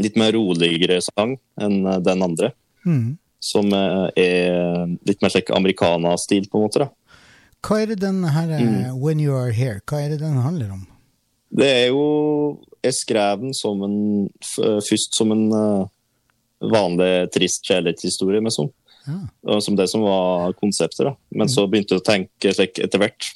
litt 0.00 0.18
mer 0.20 0.36
roligere 0.36 1.00
sang 1.04 1.34
enn 1.60 1.80
eh, 1.82 2.02
den 2.04 2.22
andre. 2.24 2.52
Mm. 2.86 3.16
Som 3.42 3.72
eh, 3.74 4.06
er 4.22 4.94
litt 5.08 5.24
mer 5.24 5.34
like 5.34 5.52
americana-stil, 5.56 6.46
på 6.52 6.60
en 6.60 6.68
måte. 6.68 6.86
da. 6.86 7.18
Hva 7.66 7.80
er 7.82 7.92
det 7.92 7.98
den 8.04 8.22
her 8.30 8.52
mm. 8.52 8.94
When 9.02 9.20
You 9.20 9.34
Are 9.34 9.52
Here, 9.52 9.82
hva 9.90 10.04
er 10.04 10.14
det 10.14 10.22
den 10.22 10.38
handler 10.40 10.76
om? 10.78 10.86
Det 11.56 11.66
er 11.66 11.86
jo 11.90 12.06
Jeg 12.86 12.96
skrev 12.96 13.42
den 13.42 13.54
som 13.56 13.82
en, 13.86 13.98
først 14.46 15.18
som 15.18 15.32
en 15.34 15.46
eh, 15.52 15.88
vanlig 16.72 17.12
trist 17.34 17.66
kjærlighetshistorie, 17.68 18.42
med 18.44 18.54
sånn. 18.54 18.70
Ja. 19.06 19.58
Som 19.62 19.76
det 19.78 19.88
som 19.92 20.02
var 20.06 20.54
konseptet. 20.58 21.04
da. 21.06 21.14
Men 21.30 21.50
så 21.52 21.66
begynte 21.70 21.94
jeg 21.96 22.02
å 22.02 22.06
tenke 22.06 22.54
like, 22.58 22.82
etter 22.82 23.02
hvert, 23.02 23.28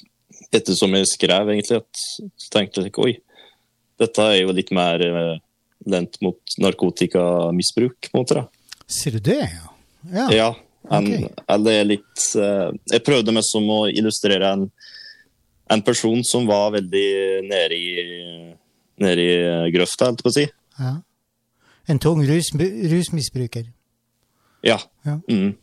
ettersom 0.51 0.97
jeg 0.97 1.11
skrev, 1.13 1.51
egentlig, 1.53 1.79
at 1.83 2.01
så 2.01 2.49
tenkte 2.51 2.81
jeg 2.81 2.89
like, 2.89 3.05
oi, 3.05 3.13
dette 4.01 4.25
er 4.25 4.41
jo 4.41 4.55
litt 4.55 4.73
mer 4.75 5.03
eh, 5.05 5.37
lent 5.91 6.17
mot 6.25 6.57
narkotikamisbruk, 6.61 8.09
på 8.09 8.17
en 8.17 8.23
måte. 8.23 8.41
da. 8.41 8.81
Sier 8.91 9.17
du 9.17 9.23
det, 9.31 9.41
ja? 9.45 9.67
Ja. 10.11 10.27
Ja, 10.33 10.49
en, 10.89 11.07
okay. 11.07 11.27
eller 11.53 11.83
litt 11.85 12.23
uh, 12.33 12.71
Jeg 12.89 13.03
prøvde 13.05 13.35
mest 13.35 13.53
som 13.53 13.67
å 13.69 13.83
illustrere 13.85 14.47
en, 14.49 14.63
en 15.69 15.83
person 15.85 16.23
som 16.25 16.47
var 16.49 16.73
veldig 16.73 17.11
nede 17.45 17.77
i, 17.77 17.91
nede 19.03 19.23
i 19.25 19.71
grøfta, 19.73 20.07
holdt 20.09 20.21
jeg 20.21 20.27
på 20.27 20.31
å 20.33 20.37
si. 20.39 20.47
ja. 20.79 20.93
En 21.89 21.97
tung 21.99 22.21
rus, 22.23 22.51
rusmisbruker. 22.55 23.65
Ja. 24.63 24.77
Ja. 25.03 25.15
Mm. 25.27 25.55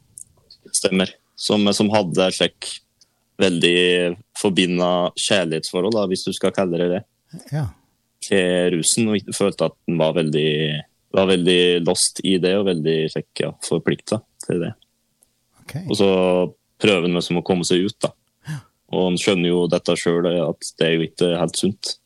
Stemmer. 0.74 1.12
Som, 1.38 1.62
som 1.72 1.88
hadde 1.94 2.26
slik 2.34 2.66
veldig 3.38 4.16
forbinda 4.36 4.88
kjærlighetsforhold, 5.14 5.94
da, 5.94 6.02
hvis 6.10 6.24
du 6.26 6.32
skal 6.34 6.52
kalle 6.56 6.80
det 6.82 6.88
det, 6.96 7.02
Ja. 7.54 7.68
til 8.26 8.74
rusen. 8.74 9.08
Og 9.14 9.30
følte 9.38 9.68
at 9.70 9.76
den 9.86 9.96
var 10.02 10.16
veldig, 10.18 10.50
var 11.14 11.30
veldig 11.30 11.60
lost 11.86 12.20
i 12.26 12.34
det, 12.42 12.56
og 12.58 12.66
veldig 12.66 12.98
slik, 13.14 13.30
ja, 13.44 13.52
forplikta 13.64 14.18
til 14.44 14.64
det. 14.66 14.72
Ok. 15.62 15.76
Og 15.86 15.96
så 16.02 16.10
prøver 16.82 17.06
han 17.06 17.14
liksom 17.14 17.38
å 17.40 17.46
komme 17.46 17.64
seg 17.64 17.86
ut, 17.86 17.96
da. 18.02 18.10
Og 18.90 19.10
han 19.10 19.18
skjønner 19.20 19.52
jo 19.52 19.64
dette 19.70 19.94
sjøl, 20.00 20.26
at 20.42 20.74
det 20.80 20.86
er 20.90 20.94
jo 20.98 21.06
ikke 21.06 21.30
helt 21.38 21.56
sunt. 21.60 21.97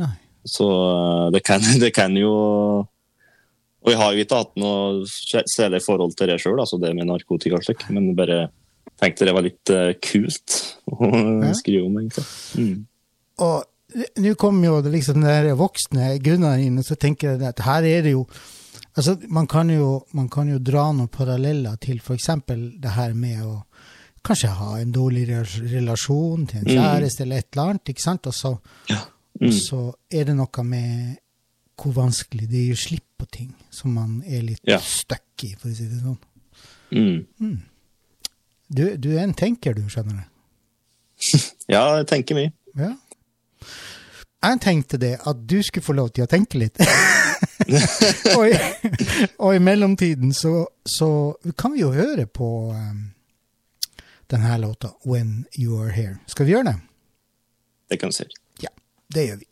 Nei. 0.00 0.14
Så 0.48 0.66
eh, 0.68 1.26
det 1.34 1.42
kan, 1.46 1.60
det 1.82 1.92
kan 1.94 2.16
jo 2.16 2.32
Og 3.82 3.90
jeg 3.90 3.98
har 3.98 4.12
jo 4.14 4.22
ikke 4.24 4.38
hatt 4.38 4.56
noe 4.62 5.02
særlig 5.50 5.80
forhold 5.82 6.14
til 6.18 6.30
det 6.30 6.38
sjøl, 6.42 6.60
altså 6.62 6.78
det 6.82 6.92
med 6.94 7.08
narkotika 7.10 7.58
og 7.58 7.64
slikt, 7.66 7.88
men 7.90 8.12
bare 8.18 8.44
tenkte 9.02 9.26
det 9.26 9.34
var 9.34 9.42
litt 9.42 9.70
eh, 9.74 9.92
kult 10.02 10.56
å 10.92 11.10
Ja. 11.42 11.52
skrive 11.58 11.86
om, 11.88 11.96
egentlig. 11.98 12.24
Mm. 12.58 12.86
Og 13.42 13.68
nå 14.22 14.34
kommer 14.40 14.68
jo 14.70 14.76
det 14.86 14.92
liksom 14.94 15.20
den 15.26 15.50
voksne 15.58 16.12
Gunnar 16.24 16.62
inn, 16.62 16.78
og 16.80 16.86
så 16.86 16.94
tenker 16.96 17.34
jeg 17.34 17.48
at 17.50 17.64
her 17.66 17.82
er 17.84 18.02
det 18.06 18.14
jo 18.16 18.26
Altså, 18.92 19.14
man 19.32 19.46
kan 19.48 19.70
jo, 19.72 20.02
man 20.12 20.26
kan 20.28 20.50
jo 20.52 20.58
dra 20.60 20.90
noen 20.92 21.08
paralleller 21.08 21.78
til 21.80 21.96
f.eks. 22.04 22.26
det 22.44 22.90
her 22.92 23.14
med 23.16 23.38
å 23.40 23.54
kanskje 24.22 24.50
ha 24.52 24.74
en 24.82 24.90
dårlig 24.92 25.22
relasjon 25.72 26.44
til 26.50 26.58
en 26.60 26.66
Mm. 26.68 26.76
eller 26.76 27.38
et 27.38 27.46
eller 27.56 27.62
annet, 27.70 27.88
ikke 27.88 28.04
sant? 28.04 28.26
Og 28.28 28.34
så, 28.36 28.50
Mm. 29.42 29.48
og 29.48 29.54
så 29.58 29.78
er 30.14 30.28
det 30.28 30.34
noe 30.38 30.62
med 30.64 31.16
hvor 31.82 31.94
vanskelig 31.96 32.46
det 32.50 32.60
å 32.70 32.78
slipp 32.78 33.06
på 33.18 33.26
ting 33.32 33.48
som 33.74 33.94
man 33.96 34.20
er 34.22 34.44
litt 34.46 34.60
Ja. 34.68 34.76
stuck 34.78 35.42
i, 35.42 35.54
for 35.58 35.72
å 35.72 35.74
si 35.74 35.88
det 35.90 35.98
sånn. 36.02 36.18
Mm. 36.92 37.56
Du, 38.70 38.84
du 38.96 39.08
er 39.16 39.24
en 39.24 39.34
tenker, 39.34 39.74
du, 39.74 39.82
skjønner 39.90 40.20
du. 40.20 40.28
Ja, 41.72 41.96
jeg 41.98 42.06
tenker 42.10 42.38
mye. 42.38 42.52
Ja. 42.78 42.92
Jeg 44.42 44.60
tenkte 44.62 44.98
det, 44.98 45.16
at 45.26 45.42
du 45.48 45.58
skulle 45.62 45.86
få 45.86 45.94
lov 45.96 46.10
til 46.14 46.24
å 46.24 46.30
tenke 46.30 46.58
litt. 46.58 46.78
og, 48.36 48.46
i, 48.46 48.54
og 49.38 49.54
i 49.54 49.62
mellomtiden 49.62 50.32
så, 50.34 50.66
så 50.86 51.08
kan 51.58 51.74
vi 51.74 51.82
jo 51.84 51.92
høre 51.94 52.26
på 52.26 52.48
um, 52.74 53.02
denne 54.30 54.58
låta, 54.62 54.92
'When 55.06 55.46
You 55.58 55.78
Are 55.82 55.90
Here'. 55.94 56.18
Skal 56.26 56.46
vi 56.46 56.52
gjøre 56.56 56.72
det? 56.72 56.76
Det 57.90 57.98
kan 58.00 58.10
vi 58.10 58.18
si. 58.22 58.24
Det 59.14 59.26
gjør 59.26 59.36
vi. 59.36 59.46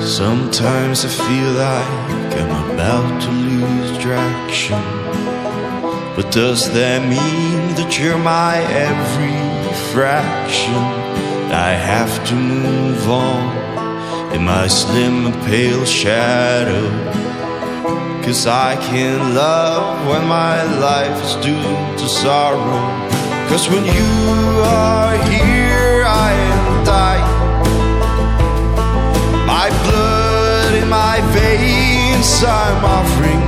Sometimes 0.00 1.04
I 1.04 1.08
feel 1.08 1.50
like 1.64 2.32
I'm 2.40 2.52
about 2.70 3.22
to 3.22 3.30
lose 3.30 3.98
traction. 3.98 4.82
But 6.14 6.30
does 6.30 6.70
that 6.72 7.02
mean 7.02 7.74
that 7.74 7.98
you're 7.98 8.18
my 8.18 8.58
every 8.88 9.34
fraction? 9.92 10.84
I 11.50 11.72
have 11.72 12.24
to 12.28 12.34
move 12.34 13.10
on 13.10 13.64
in 14.34 14.44
my 14.44 14.66
slim 14.68 15.26
and 15.26 15.34
pale 15.46 15.84
shadow. 15.84 17.23
Cause 18.24 18.46
I 18.46 18.76
can't 18.76 19.34
love 19.34 20.08
when 20.08 20.26
my 20.26 20.62
life 20.80 21.22
is 21.22 21.34
due 21.44 21.76
to 22.00 22.08
sorrow. 22.08 22.80
Cause 23.50 23.68
when 23.68 23.84
you 23.84 24.12
are 24.64 25.14
here, 25.28 26.04
I 26.06 26.32
am 26.52 26.84
dying. 26.86 27.32
My 29.46 29.68
blood 29.84 30.74
in 30.82 30.88
my 30.88 31.20
veins 31.36 32.42
I'm 32.42 32.84
offering 32.96 33.44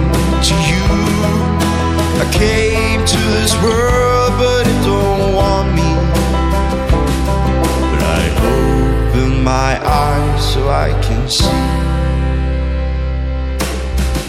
to 0.48 0.54
you. 0.70 0.86
I 2.20 2.28
came 2.32 3.00
to 3.06 3.20
this 3.40 3.54
world, 3.62 4.32
but 4.38 4.66
it 4.66 4.80
don't 4.84 5.34
want 5.34 5.74
me. 5.74 5.90
But 7.90 8.02
I 8.18 8.24
open 8.52 9.42
my 9.42 9.72
eyes 9.82 10.52
so 10.52 10.68
I 10.68 10.90
can 11.00 11.28
see. 11.30 11.85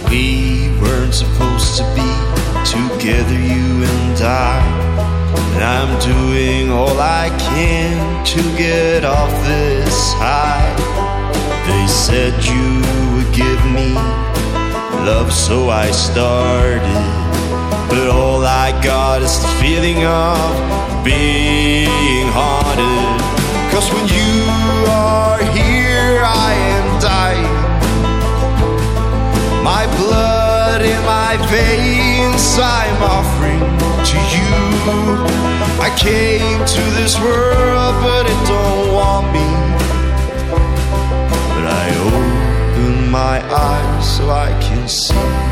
We 0.09 0.69
weren't 0.81 1.13
supposed 1.13 1.77
to 1.77 1.83
be 1.95 2.09
together, 2.63 3.33
you 3.33 3.83
and 3.83 4.19
I. 4.21 4.63
And 5.55 5.63
I'm 5.63 5.99
doing 5.99 6.71
all 6.71 6.97
I 6.99 7.27
can 7.37 8.25
to 8.25 8.41
get 8.57 9.03
off 9.03 9.31
this 9.45 10.13
high. 10.13 10.71
They 11.67 11.87
said 11.87 12.33
you 12.45 12.81
would 13.15 13.33
give 13.35 13.61
me 13.65 13.93
love, 15.05 15.33
so 15.33 15.69
I 15.69 15.91
started. 15.91 17.03
But 17.89 18.07
all 18.09 18.45
I 18.45 18.71
got 18.81 19.21
is 19.21 19.41
the 19.41 19.49
feeling 19.61 20.05
of 20.05 21.03
being 21.03 22.27
haunted. 22.31 23.21
Cause 23.73 23.91
when 23.93 24.07
you 24.07 24.33
are 24.89 25.43
here, 25.55 25.76
My 29.67 29.85
blood 29.97 30.81
in 30.81 31.01
my 31.03 31.35
veins, 31.51 32.57
I'm 32.57 33.03
offering 33.03 33.59
to 34.09 34.17
you. 34.35 34.53
I 35.87 35.93
came 35.99 36.59
to 36.65 36.83
this 36.99 37.19
world, 37.19 37.95
but 38.01 38.25
it 38.33 38.41
don't 38.47 38.93
want 38.93 39.25
me. 39.33 39.49
But 41.53 41.65
I 41.83 41.87
open 42.07 43.11
my 43.11 43.37
eyes 43.53 44.17
so 44.17 44.29
I 44.29 44.57
can 44.61 44.87
see. 44.87 45.46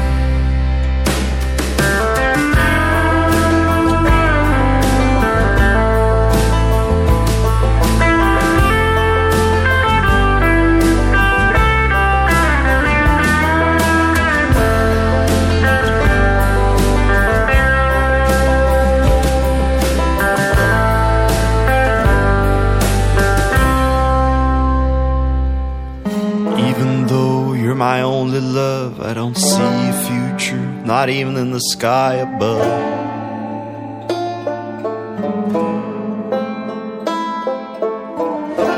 Only 28.35 28.53
love, 28.53 28.99
I 29.01 29.13
don't 29.13 29.37
see 29.37 29.61
a 29.61 29.93
future, 30.07 30.65
not 30.85 31.09
even 31.09 31.37
in 31.37 31.51
the 31.51 31.59
sky 31.59 32.15
above. 32.15 32.65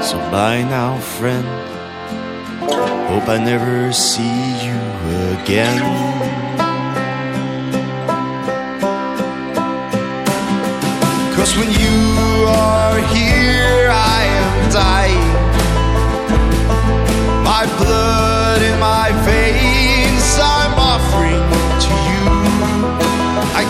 So 0.03 0.17
bye 0.31 0.63
now, 0.63 0.99
friend. 0.99 1.47
Hope 3.09 3.27
I 3.29 3.37
never 3.43 3.91
see 3.93 4.37
you 4.65 4.79
again. 5.39 5.79
Cause 11.35 11.55
when 11.57 11.69
you 11.83 12.45
are 12.47 12.99
here, 13.15 13.89
I 13.89 14.23
am 14.43 14.71
dying. 14.71 15.33
My 17.43 17.65
blood 17.77 18.36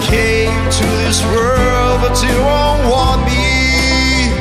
came 0.07 0.55
to 0.71 0.85
this 1.03 1.19
world, 1.35 1.99
but 1.99 2.15
you 2.23 2.35
won't 2.49 2.83
want 2.87 3.19
me. 3.27 4.31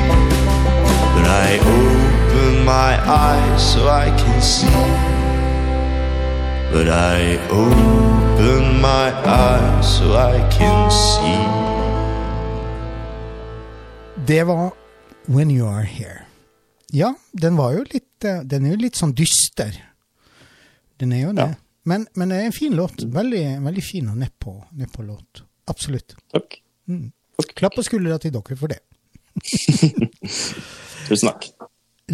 But 1.14 1.26
I 1.26 1.58
open 1.58 2.64
my 2.64 2.92
eyes 3.02 3.72
so 3.72 3.88
I 3.88 4.06
can 4.20 4.38
see. 4.42 4.82
But 6.72 6.86
I 6.88 7.38
open 7.50 8.80
my 8.80 9.10
eyes 9.26 9.86
so 9.96 10.14
I 10.14 10.38
can 10.56 10.90
see. 10.90 11.42
Det 14.26 14.44
var 14.44 14.72
When 15.26 15.50
You 15.50 15.66
Are 15.66 15.84
Here. 15.84 16.26
Ja, 16.92 17.14
den 17.32 17.56
var 17.56 17.72
jo 17.72 17.84
litt 17.90 18.24
eh, 18.24 18.42
Den 18.42 18.66
er 18.66 18.76
jo 18.76 18.82
litt 18.86 18.96
sånn 18.96 19.14
dyster. 19.14 19.74
Den 20.98 21.12
er 21.12 21.26
jo 21.26 21.32
det. 21.34 21.50
Ja. 21.50 21.62
Men, 21.86 22.06
men 22.14 22.30
det 22.30 22.38
er 22.38 22.48
en 22.50 22.54
fin 22.54 22.74
låt. 22.74 23.02
Veldig, 23.02 23.44
veldig 23.62 23.84
fin 23.84 24.08
og 24.10 24.18
nedpå 24.18 24.56
ned 24.78 25.02
låt. 25.06 25.45
Absolutt. 25.70 26.16
Takk. 26.32 26.58
Mm. 26.90 27.10
Klapp 27.56 27.76
på 27.76 27.84
skuldra 27.84 28.18
til 28.22 28.32
dere 28.34 28.56
for 28.58 28.72
det. 28.72 28.80
Tusen 31.08 31.30
takk. 31.30 31.48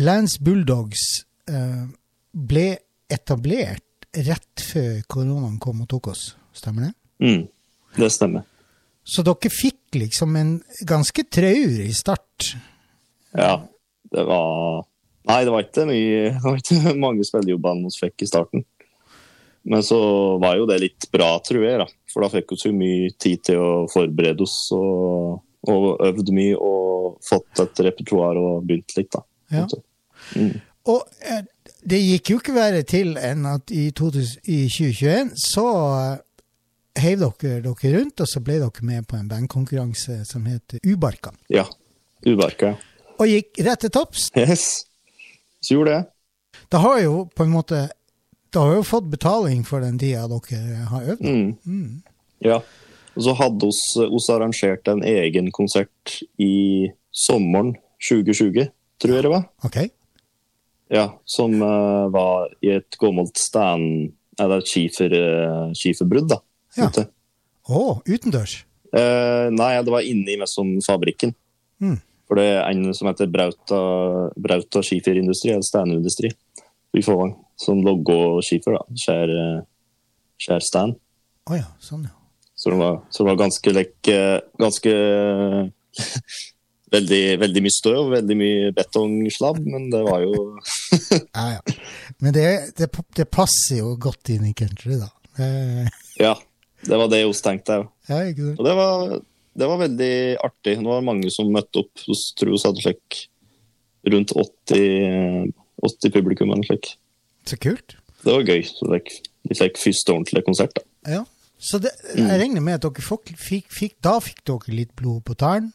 Lance 0.00 0.40
Bulldogs 0.42 1.02
eh, 1.50 1.84
ble 2.32 2.66
etablert 3.12 4.08
rett 4.12 4.64
før 4.64 5.02
koronaen 5.08 5.58
kom 5.62 5.84
og 5.84 5.90
tok 5.90 6.12
oss. 6.12 6.24
Stemmer 6.56 6.88
det? 6.88 6.94
Mm, 7.24 7.44
det 7.98 8.10
stemmer. 8.12 8.46
Så 9.04 9.24
dere 9.26 9.50
fikk 9.52 9.98
liksom 9.98 10.36
en 10.38 10.54
ganske 10.88 11.24
traurig 11.32 11.90
start. 11.96 12.54
Ja, 13.36 13.60
det 14.12 14.24
var 14.28 14.84
Nei, 15.22 15.44
det 15.46 15.52
var 15.54 15.62
ikke 15.62 15.84
mye 15.86 16.22
Det 16.34 16.42
var 16.42 16.56
ikke 16.58 16.94
mange 16.98 17.24
spillejobber 17.26 17.78
vi 17.84 17.92
fikk 18.00 18.24
i 18.24 18.28
starten. 18.28 18.64
Men 19.62 19.82
så 19.86 19.98
var 20.42 20.56
jo 20.58 20.66
det 20.66 20.80
litt 20.82 21.06
bra, 21.14 21.36
tror 21.46 21.64
jeg, 21.64 21.78
da. 21.82 21.86
For 22.10 22.24
da 22.24 22.30
fikk 22.32 22.54
vi 22.54 22.60
så 22.64 22.72
mye 22.74 23.12
tid 23.22 23.44
til 23.46 23.62
å 23.62 23.70
forberede 23.92 24.42
oss 24.42 24.56
og, 24.74 25.42
og 25.70 25.86
øvd 26.02 26.32
mye 26.34 26.58
og 26.58 27.20
fått 27.26 27.62
et 27.62 27.82
repertoar 27.86 28.40
og 28.40 28.66
begynt 28.66 28.96
litt, 28.98 29.12
da. 29.14 29.22
Ja. 29.52 29.66
Mm. 30.34 30.58
Og 30.90 31.28
eh, 31.28 31.44
det 31.86 31.98
gikk 31.98 32.32
jo 32.32 32.40
ikke 32.40 32.54
verre 32.56 32.82
til 32.86 33.14
enn 33.18 33.46
at 33.50 33.70
i, 33.74 33.88
2021 33.94 35.32
så 35.38 35.66
eh, 35.98 36.16
heiv 37.02 37.22
dere 37.22 37.60
dere 37.64 37.92
rundt, 37.96 38.22
og 38.22 38.30
så 38.30 38.42
ble 38.44 38.58
dere 38.62 38.86
med 38.88 39.06
på 39.08 39.18
en 39.18 39.30
bandkonkurranse 39.30 40.22
som 40.28 40.46
heter 40.50 40.82
Ubarka. 40.86 41.34
Ja. 41.52 41.68
Ubarka. 42.26 42.76
Og 43.18 43.30
gikk 43.30 43.62
rett 43.66 43.82
til 43.84 43.94
topps. 43.94 44.30
Yes. 44.38 44.84
Så 45.62 45.76
gjorde 45.76 45.94
det. 45.94 46.02
Det 46.72 46.80
har 46.82 46.98
jo 47.02 47.26
på 47.30 47.46
en 47.46 47.52
måte 47.54 47.86
Det 48.52 48.60
har 48.60 48.74
jo 48.76 48.84
fått 48.84 49.08
betaling 49.08 49.62
for 49.64 49.80
den 49.80 49.96
tida 50.00 50.26
dere 50.28 50.86
har 50.90 51.06
øvd. 51.14 51.24
Mm. 51.64 52.02
Ja. 52.44 52.58
Og 53.16 53.24
så 53.24 53.32
hadde 53.36 53.68
oss, 53.68 53.80
oss 53.96 54.28
arrangert 54.32 54.88
en 54.92 55.00
egen 55.04 55.48
konsert 55.52 56.18
i 56.40 56.90
sommeren 57.12 57.74
2020, 58.02 58.68
tror 59.00 59.14
jeg 59.16 59.24
det 59.24 59.32
var. 59.32 59.46
Ok? 59.64 59.78
Ja, 60.92 61.06
som 61.24 61.54
uh, 61.62 62.10
var 62.12 62.50
i 62.60 62.74
et 62.74 62.98
gammelt 63.00 63.38
stand 63.40 64.10
Eller 64.40 64.60
skifer, 64.68 65.12
uh, 65.12 65.72
skiferbrudd, 65.76 66.28
da. 66.32 66.38
Ja. 66.76 66.88
Å, 66.88 67.04
Å, 67.72 67.82
utendørs. 68.08 68.62
Uh, 68.92 69.48
nei, 69.52 69.74
det 69.84 69.92
var 69.92 70.04
inni 70.08 70.36
mest 70.40 70.56
som 70.58 70.74
fabrikken. 70.84 71.32
Mm. 71.80 71.98
For 72.28 72.40
det 72.40 72.46
er 72.48 72.64
en 72.70 72.96
som 72.96 73.08
heter 73.08 73.28
Brauta, 73.32 73.80
Brauta 74.40 74.82
skiferindustri, 74.84 75.52
eller 75.52 75.64
standindustri, 75.68 76.32
i 76.96 77.04
Fåvang, 77.04 77.34
som 77.62 77.82
logger 77.86 78.40
skifer, 78.46 78.78
da. 78.78 78.98
Skjær, 79.04 79.34
eh, 79.42 79.60
skjær 80.42 80.66
stand. 80.66 80.98
Oh, 81.50 81.56
ja, 81.58 81.68
sånn 81.82 82.06
ja. 82.06 82.14
Så 82.54 82.70
det 82.70 82.78
var, 82.78 83.00
så 83.10 83.24
det 83.24 83.30
var 83.32 83.38
ganske 83.40 83.72
lekk 83.74 84.08
Ganske 84.62 84.90
veldig, 86.94 87.22
veldig 87.42 87.62
mye 87.64 87.74
støv, 87.74 88.12
veldig 88.12 88.36
mye 88.38 88.68
betongslabb, 88.76 89.58
men 89.66 89.88
det 89.90 90.02
var 90.06 90.22
jo 90.22 90.36
Ja, 91.38 91.46
ja. 91.56 91.74
Men 92.22 92.36
det, 92.36 92.46
det, 92.78 92.88
det 93.18 93.26
passer 93.34 93.80
jo 93.80 93.96
godt 93.98 94.30
inn 94.30 94.46
i 94.46 94.54
country, 94.54 95.00
da. 95.00 95.10
Ja, 96.20 96.36
det 96.86 96.98
var 96.98 97.10
det 97.10 97.22
vi 97.24 97.34
tenkte 97.42 97.80
òg. 97.82 97.90
ja? 98.10 98.22
Og 98.54 98.64
det 98.66 98.74
var, 98.78 99.18
det 99.58 99.68
var 99.68 99.82
veldig 99.82 100.14
artig. 100.42 100.76
Det 100.78 100.88
var 100.88 101.04
mange 101.06 101.30
som 101.34 101.50
møtte 101.52 101.84
opp. 101.84 102.04
Vi 102.06 102.16
tror 102.38 102.52
vi 102.54 102.62
hadde 102.64 102.84
slik 102.84 103.20
rundt 104.12 104.34
80, 104.34 105.52
80 105.88 106.14
publikum. 106.14 106.52
eller 106.52 106.66
slik. 106.66 106.94
Så 107.48 107.58
kult. 107.58 107.96
Det 108.22 108.32
var 108.32 108.42
gøy. 108.46 108.62
Så 108.68 108.86
de, 108.92 109.00
de 109.48 109.54
fikk 109.58 109.78
første 109.82 110.12
ordentlige 110.14 110.44
konsert. 110.46 110.74
da. 110.78 110.82
Ja. 111.18 111.22
Så 111.62 111.78
det, 111.78 111.92
jeg 112.16 112.40
regner 112.40 112.62
med 112.62 112.74
at 112.80 112.82
dere 112.82 113.02
fikk, 113.38 113.70
fikk, 113.70 113.96
da 114.02 114.16
fikk 114.22 114.44
dere 114.46 114.74
litt 114.74 114.94
blod 114.98 115.22
på 115.26 115.34
tærne. 115.38 115.72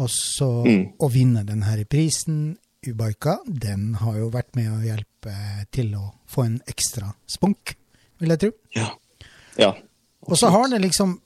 Og 0.00 0.08
så 0.08 0.46
Mm. 0.64 0.92
å 1.04 1.08
vinne 1.12 1.42
denne 1.44 1.84
prisen, 1.84 2.56
Ubaika, 2.86 3.38
den 3.46 3.94
har 4.00 4.16
jo 4.18 4.30
vært 4.30 4.56
med 4.56 4.70
å 4.72 4.80
hjelpe 4.82 5.34
til 5.70 5.92
å 5.94 6.14
få 6.26 6.44
en 6.46 6.60
ekstra 6.66 7.12
spunk, 7.28 7.76
vil 8.18 8.32
jeg 8.32 8.38
tro. 8.40 8.50
Ja. 8.74 8.88
ja. 9.58 9.72
Og 10.26 10.36
så 10.38 10.48
har 10.50 10.68
det 10.68 10.80
liksom 10.80 11.20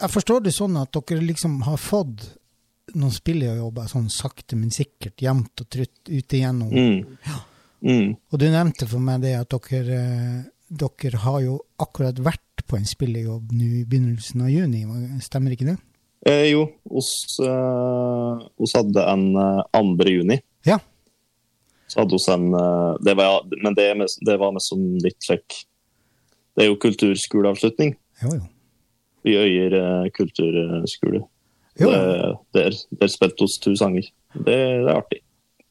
Jeg 0.00 0.08
forstår 0.10 0.40
det 0.44 0.52
sånn 0.56 0.76
at 0.80 0.92
dere 0.96 1.20
liksom 1.20 1.58
har 1.66 1.76
fått 1.76 2.22
noen 2.94 3.12
spillejobber 3.12 3.84
sånn 3.86 4.06
sakte, 4.08 4.56
men 4.56 4.70
sikkert, 4.72 5.20
jevnt 5.20 5.60
og 5.60 5.68
trutt 5.68 6.08
ut 6.08 6.32
igjennom. 6.32 6.70
Mm. 6.72 7.18
Mm. 7.82 8.16
Og 8.32 8.38
du 8.38 8.46
nevnte 8.52 8.86
for 8.88 9.00
meg 9.00 9.22
det 9.22 9.34
at 9.38 9.48
dere, 9.70 10.00
eh, 10.00 10.42
dere 10.70 11.20
har 11.24 11.40
jo 11.44 11.58
akkurat 11.80 12.18
vært 12.20 12.64
på 12.68 12.76
en 12.76 12.84
spillejobb 12.86 13.52
nå 13.56 13.68
i 13.80 13.84
begynnelsen 13.88 14.42
av 14.44 14.50
juni, 14.52 14.82
stemmer 15.24 15.54
ikke 15.56 15.70
det? 15.72 15.78
Eh, 16.28 16.50
jo, 16.52 16.66
oss, 16.90 17.38
eh, 17.40 18.44
oss 18.60 18.74
hadde 18.76 19.06
en 19.08 19.24
eh, 19.40 19.62
2. 19.72 20.10
juni. 20.12 20.36
Ja. 20.68 20.76
Så 21.88 22.02
hadde 22.02 22.14
oss 22.20 22.28
en 22.28 22.50
eh, 22.54 22.96
det 23.02 23.16
var, 23.16 23.40
Men 23.64 23.74
det, 23.74 23.88
det 24.28 24.36
var 24.38 24.52
med 24.52 24.62
som 24.62 24.78
litt 25.02 25.16
slik 25.24 25.64
Det 26.54 26.62
er 26.62 26.68
jo 26.68 26.76
kulturskoleavslutning 26.78 27.96
Jo, 28.22 28.34
jo. 28.36 28.44
i 29.24 29.34
Øyer 29.40 29.74
eh, 29.80 30.10
kulturskole. 30.14 31.24
Jo. 31.80 31.90
Det- 31.90 32.36
Der, 32.54 32.70
der 33.00 33.08
spilte 33.08 33.42
oss 33.46 33.58
to 33.58 33.72
sanger. 33.78 34.02
Det, 34.34 34.44
det 34.44 34.90
er 34.90 34.94
artig. 35.00 35.20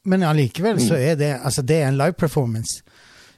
Men 0.10 0.24
allikevel 0.26 0.80
så 0.82 0.98
er 0.98 1.15
det 1.19 1.34
altså 1.45 1.62
det 1.62 1.78
er 1.84 1.88
en 1.91 1.98
live 2.00 2.15
performance. 2.17 2.82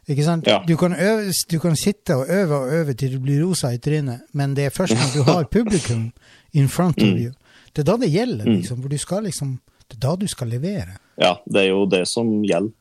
Ikke 0.10 0.24
sant? 0.26 0.48
Ja. 0.50 0.60
Du, 0.68 0.74
kan 0.80 0.96
øve, 0.98 1.32
du 1.52 1.58
kan 1.62 1.76
sitte 1.78 2.16
og 2.18 2.26
øve 2.30 2.56
og 2.58 2.72
øve 2.74 2.94
til 2.98 3.14
du 3.14 3.20
blir 3.22 3.44
rosa 3.46 3.70
i 3.76 3.78
trynet, 3.78 4.24
men 4.34 4.56
det 4.58 4.66
er 4.66 4.74
først 4.74 4.96
når 4.98 5.12
du 5.14 5.22
har 5.32 5.44
publikum 5.58 6.08
in 6.54 6.70
front 6.70 6.98
of 7.04 7.08
Mm. 7.12 7.18
you. 7.26 7.32
Det 7.76 7.84
er 7.84 7.88
da 7.92 7.98
det 8.02 8.10
gjelder, 8.12 8.46
liksom. 8.46 8.80
Hvor 8.84 8.90
du 8.90 8.98
skal 8.98 9.24
liksom 9.24 9.60
Det 9.92 9.98
er 9.98 10.08
da 10.08 10.16
du 10.16 10.28
skal 10.28 10.48
levere. 10.48 10.98
Ja, 11.20 11.34
det 11.46 11.62
er 11.62 11.70
jo 11.70 11.86
det 11.86 12.06
som 12.08 12.28
gjelder. 12.44 12.72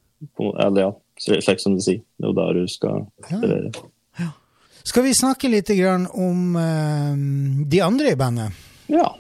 Eller 0.65 0.81
ja, 0.81 0.91
slik 1.43 1.61
som 1.61 1.75
de 1.77 1.83
sier. 1.83 2.01
Det 2.19 2.25
er 2.25 2.29
jo 2.31 2.35
der 2.39 2.53
du 2.61 2.67
skal 2.69 3.07
Ja. 3.31 3.39
levere. 3.43 3.73
Skal 4.85 5.03
vi 5.05 5.13
snakke 5.15 5.49
litt 5.51 5.69
grann 5.77 6.07
om 6.15 6.57
uh, 6.57 7.65
de 7.69 7.83
andre 7.85 8.13
i 8.13 8.17
bandet? 8.17 8.53
Ja. 8.89 9.11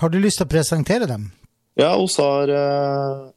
Har 0.00 0.08
du 0.08 0.18
lyst 0.18 0.38
til 0.40 0.46
å 0.46 0.50
presentere 0.50 1.06
dem? 1.06 1.30
Ja, 1.76 1.96
vi 1.98 2.06
har 2.22 2.48
eh, 2.48 3.31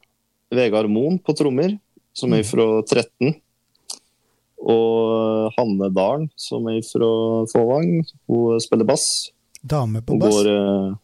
Vegard 0.54 0.90
Moen 0.90 1.18
på 1.18 1.34
trommer, 1.36 1.74
som 2.16 2.32
er 2.36 2.44
fra 2.46 2.66
13. 2.86 3.34
Og 4.66 5.50
Hanne 5.56 5.88
Dalen, 5.94 6.28
som 6.38 6.66
er 6.70 6.80
fra 6.86 7.08
Fåvang. 7.50 8.00
Hun 8.30 8.60
spiller 8.62 8.88
bass. 8.88 9.06
Dame 9.62 10.02
på 10.06 10.16
bass? 10.20 10.32
går 10.34 10.48
eh, 10.52 10.94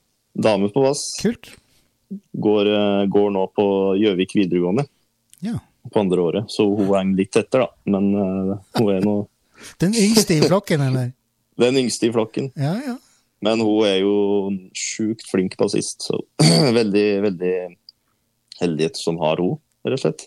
dame 0.47 0.71
på 0.73 0.85
bass. 0.87 1.03
Kult. 1.23 1.51
Går, 2.33 2.69
eh, 2.71 3.05
går 3.13 3.31
nå 3.35 3.47
på 3.57 3.67
Gjøvik 4.01 4.35
videregående 4.37 4.87
Ja. 5.43 5.59
på 5.91 6.01
andre 6.01 6.21
året, 6.21 6.51
så 6.53 6.67
hun 6.69 6.93
henger 6.95 7.17
litt 7.17 7.37
etter, 7.37 7.65
da. 7.65 7.69
Men 7.85 8.11
eh, 8.15 8.59
hun 8.79 8.91
er 8.95 9.01
nå 9.07 9.17
Den 9.83 9.95
yngste 9.95 10.37
i 10.39 10.43
flokken, 10.43 10.81
eller? 10.81 11.13
den 11.63 11.77
yngste 11.79 12.09
i 12.09 12.13
flokken. 12.15 12.51
Ja, 12.57 12.75
ja. 12.87 12.97
Men 13.43 13.61
hun 13.61 13.83
er 13.87 13.99
jo 14.05 14.15
sjukt 14.77 15.27
flink 15.31 15.57
bassist, 15.59 16.05
så 16.07 16.21
veldig, 16.79 17.07
veldig 17.27 17.55
heldig 18.61 18.93
som 18.99 19.19
har 19.23 19.41
hun, 19.43 19.59
rett 19.87 19.99
og 19.99 20.05
slett. 20.05 20.27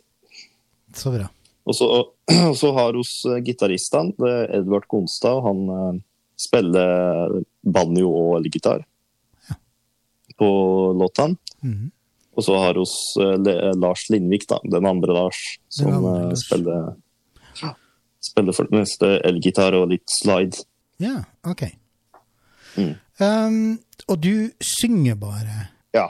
Så 0.95 1.13
bra. 1.13 1.29
Og 1.65 1.75
så, 1.75 1.87
og 1.89 2.55
så 2.61 2.71
har 2.77 2.97
hos 2.97 3.13
gitaristene 3.45 4.15
det 4.21 4.33
er 4.33 4.53
Edvard 4.59 4.87
Konstad. 4.91 5.41
Han 5.45 5.63
eh, 5.75 6.03
spiller 6.39 7.39
banjo 7.61 8.11
og 8.11 8.37
elgitar 8.39 8.85
på 10.39 10.49
låtene. 10.99 11.39
Mhm. 11.61 11.91
Og 12.35 12.43
så 12.43 12.57
har 12.59 12.75
hos 12.75 12.93
eh, 13.23 13.71
Lars 13.79 14.09
Lindvik, 14.11 14.43
da, 14.49 14.59
den 14.67 14.85
andre 14.85 15.13
Lars, 15.15 15.41
som 15.71 15.93
andre 15.93 16.15
eh, 16.15 16.29
Lars. 16.29 16.45
spiller 16.45 16.93
Spiller 18.25 18.55
for 18.57 18.65
det 18.65 18.79
meste 18.79 19.09
elgitar 19.27 19.75
og 19.77 19.91
litt 19.91 20.09
slide. 20.09 20.63
Ja, 20.97 21.19
ok. 21.45 21.67
Mm. 22.75 22.95
Um, 23.21 23.57
og 24.09 24.17
du 24.23 24.49
synger 24.65 25.15
bare? 25.19 25.67
Ja. 25.93 26.07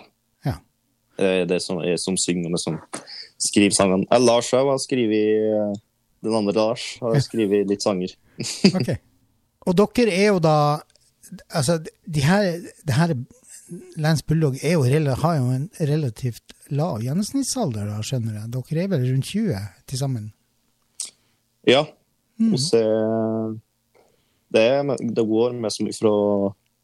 Det 1.15 1.31
er 1.31 1.45
det 1.49 1.61
som 1.63 1.79
er 1.79 1.97
som 2.01 2.17
synger, 2.19 2.49
men 2.51 2.61
som 2.61 2.79
skriver 3.41 3.75
sangene. 3.75 4.07
Eh, 4.11 4.21
Lars 4.21 4.51
òg 4.55 4.71
har 4.73 4.81
skrevet 4.83 5.45
eh, 5.45 5.75
Den 6.25 6.35
andre 6.35 6.55
Lars 6.57 6.95
har 7.01 7.19
skrevet 7.23 7.69
litt 7.69 7.85
sanger. 7.85 8.15
Ok. 8.75 8.95
Og 9.65 9.73
dere 9.79 10.11
er 10.13 10.27
jo 10.33 10.41
da 10.43 10.57
Altså, 11.49 11.79
de 11.81 12.21
her, 12.21 12.59
det 12.85 12.93
her 12.93 13.15
Lance 13.97 14.21
Bulldog 14.27 14.59
er 14.61 14.75
jo, 14.75 14.83
har 15.23 15.37
jo 15.39 15.45
en 15.49 15.63
relativt 15.79 16.53
lav 16.69 16.99
gjennomsnittsalder, 17.01 17.87
da, 17.89 17.97
skjønner 18.05 18.35
jeg. 18.37 18.51
Dere 18.53 18.83
er 18.83 18.91
vel 18.91 19.07
rundt 19.07 19.31
20 19.31 19.63
til 19.89 19.97
sammen? 19.97 20.27
Ja. 21.65 21.81
Mm. 22.37 22.51
Og 22.53 22.61
se 22.61 22.83
det, 24.53 24.61
er, 24.61 24.93
det 25.01 25.25
går 25.25 25.57
mest 25.63 25.81
fra 25.97 26.13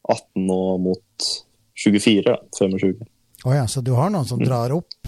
18 0.09 0.49
og 0.49 0.81
mot 0.87 1.29
24, 1.77 2.23
da. 2.25 2.39
25. 2.57 3.05
Å 3.45 3.53
ja, 3.55 3.65
så 3.67 3.81
du 3.81 3.91
har 3.97 4.09
noen 4.13 4.25
som 4.29 4.39
drar 4.41 4.71
opp 4.75 5.07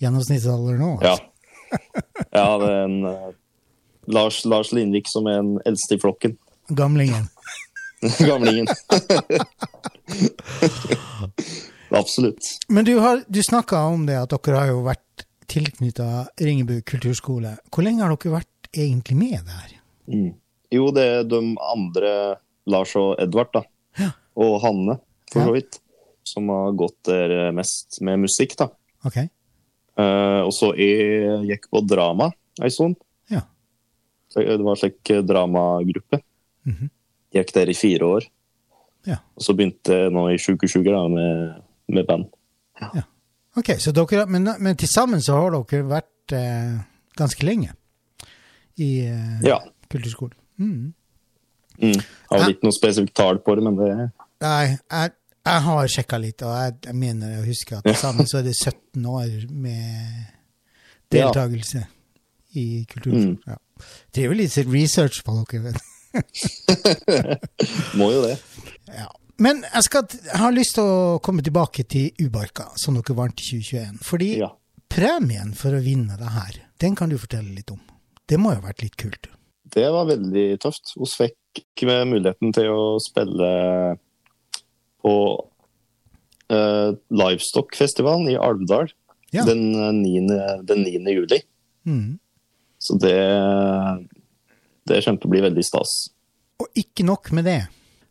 gjennomsnittsalder 0.00 0.76
nå? 0.80 0.90
Altså. 1.00 1.22
Ja. 1.72 1.78
ja, 2.34 2.58
det 2.60 2.68
er 2.70 2.84
en 2.84 3.04
uh, 3.06 3.30
Lars, 4.10 4.42
Lars 4.48 4.72
Lindvik 4.76 5.08
som 5.08 5.26
er 5.30 5.36
den 5.40 5.54
eldste 5.68 5.94
i 5.96 6.00
flokken. 6.02 6.36
Gamlingen. 6.76 7.28
Gamlingen. 8.30 8.66
Absolutt. 11.90 12.44
Men 12.68 12.84
du, 12.84 12.98
har- 12.98 13.24
du 13.28 13.42
snakka 13.42 13.82
om 13.90 14.06
det 14.06 14.18
at 14.20 14.30
dere 14.30 14.56
har 14.60 14.68
jo 14.70 14.82
vært 14.86 15.24
tilknytta 15.50 16.26
Ringebu 16.38 16.80
kulturskole. 16.86 17.56
Hvor 17.74 17.82
lenge 17.86 18.04
har 18.04 18.14
dere 18.14 18.36
vært 18.38 18.70
egentlig 18.76 19.16
med 19.18 19.40
der? 19.48 19.72
Mm. 20.10 20.30
Jo, 20.70 20.90
det 20.94 21.04
er 21.16 21.24
de 21.26 21.40
andre, 21.66 22.12
Lars 22.70 22.92
og 22.98 23.16
Edvard, 23.22 23.50
da. 23.56 23.64
Ja. 23.98 24.12
Og 24.38 24.60
Hanne, 24.62 25.00
for 25.32 25.48
så 25.48 25.54
vidt. 25.56 25.79
Som 26.26 26.48
har 26.52 26.72
gått 26.78 26.98
der 27.08 27.50
mest 27.56 28.00
med 28.04 28.20
musikk, 28.26 28.56
da. 28.60 28.68
Okay. 29.06 29.28
Uh, 29.98 30.44
og 30.46 30.52
så 30.54 30.70
jeg 30.78 31.40
gikk 31.48 31.68
på 31.72 31.80
drama 31.88 32.30
ei 32.62 32.68
stund. 32.72 32.96
Ja. 33.32 33.40
Det 34.34 34.58
var 34.60 34.74
en 34.76 34.80
slik 34.80 35.10
dramagruppe. 35.26 36.20
Mhm. 36.68 36.90
Gikk 37.34 37.52
der 37.54 37.70
i 37.70 37.74
fire 37.78 38.06
år. 38.18 38.26
Ja. 39.06 39.16
Og 39.38 39.42
så 39.42 39.54
begynte 39.56 39.96
jeg 39.96 40.12
nå 40.12 40.26
i 40.32 40.38
Sjukesjuker 40.38 40.92
da, 40.92 41.02
med, 41.08 41.62
med 41.88 42.06
band. 42.08 42.26
Ok, 43.56 43.72
så 43.82 43.92
dere, 43.96 44.26
men, 44.30 44.48
men 44.60 44.76
til 44.78 44.88
sammen 44.90 45.22
så 45.24 45.38
har 45.40 45.54
dere 45.56 45.86
vært 45.88 46.34
eh, 46.36 46.74
ganske 47.18 47.46
lenge 47.46 47.72
i 48.78 48.90
eh, 49.08 49.40
Ja. 49.46 49.58
kulturskolen? 49.90 50.36
Mm. 50.60 50.92
Mm. 51.80 51.96
Jeg 51.96 52.04
har 52.30 52.44
Ja. 52.44 52.48
ikke 52.52 52.68
noe 52.68 52.76
spesifikt 52.76 53.14
tall 53.16 53.40
på 53.42 53.56
det, 53.56 53.64
men 53.64 53.76
det 53.80 53.90
Nei, 54.40 54.76
jeg, 54.76 55.12
jeg 55.50 55.62
har 55.66 55.88
sjekka 55.94 56.18
litt, 56.22 56.42
og 56.46 56.52
jeg, 56.56 56.74
jeg 56.86 56.96
mener 56.98 57.32
jeg 57.36 57.46
husker 57.50 57.78
at 57.80 57.88
til 57.88 57.96
sammen 58.00 58.28
så 58.30 58.38
er 58.40 58.46
det 58.48 58.56
17 58.56 59.06
år 59.10 59.34
med 59.50 60.28
deltakelse 61.12 61.84
i 62.60 62.66
kulturskolen. 62.90 63.38
Mm. 63.38 63.50
Ja. 63.50 63.56
Det 64.12 64.22
er 64.24 64.28
jo 64.30 64.36
litt 64.38 64.56
research 64.70 65.22
på 65.26 65.34
dere. 65.50 65.72
må 67.98 68.10
jo 68.14 68.22
det. 68.26 68.36
Ja. 68.90 69.08
Men 69.40 69.62
jeg, 69.64 69.84
skal, 69.86 70.04
jeg 70.26 70.36
har 70.42 70.52
lyst 70.52 70.74
til 70.76 70.84
å 70.84 71.18
komme 71.24 71.42
tilbake 71.46 71.86
til 71.88 72.10
Ubarka, 72.26 72.68
som 72.80 72.98
dere 72.98 73.16
vant 73.16 73.40
i 73.40 73.46
2021. 73.62 74.00
Fordi 74.04 74.30
Ja. 74.42 74.50
premien 74.90 75.54
for 75.56 75.72
å 75.78 75.80
vinne 75.84 76.18
det 76.20 76.32
her, 76.34 76.58
den 76.82 76.96
kan 76.98 77.08
du 77.08 77.16
fortelle 77.18 77.54
litt 77.56 77.70
om. 77.72 77.80
Det 78.28 78.38
må 78.38 78.52
jo 78.52 78.60
ha 78.60 78.68
vært 78.68 78.82
litt 78.84 78.98
kult? 79.00 79.30
Det 79.70 79.86
var 79.94 80.06
veldig 80.10 80.46
tøft. 80.60 80.92
Vi 80.98 81.06
fikk 81.08 81.84
med 81.86 82.08
muligheten 82.10 82.52
til 82.54 82.68
å 82.74 82.98
spille 83.02 83.50
på 85.02 85.14
uh, 86.52 86.90
Livestock-festivalen 87.10 88.28
i 88.32 88.36
Alvdal 88.36 88.90
Ja. 89.32 89.44
den, 89.46 89.74
eh, 89.74 89.92
9. 89.94 90.64
den 90.66 90.82
9. 90.82 91.12
juli. 91.14 91.40
Mm. 91.86 92.18
Så 92.78 92.96
det, 92.98 93.14
det 94.88 95.04
kommer 95.04 95.20
til 95.20 95.28
å 95.28 95.34
bli 95.34 95.42
veldig 95.44 95.64
stas. 95.64 95.92
Og 96.60 96.66
ikke 96.74 97.06
nok 97.06 97.30
med 97.36 97.46
det, 97.46 97.60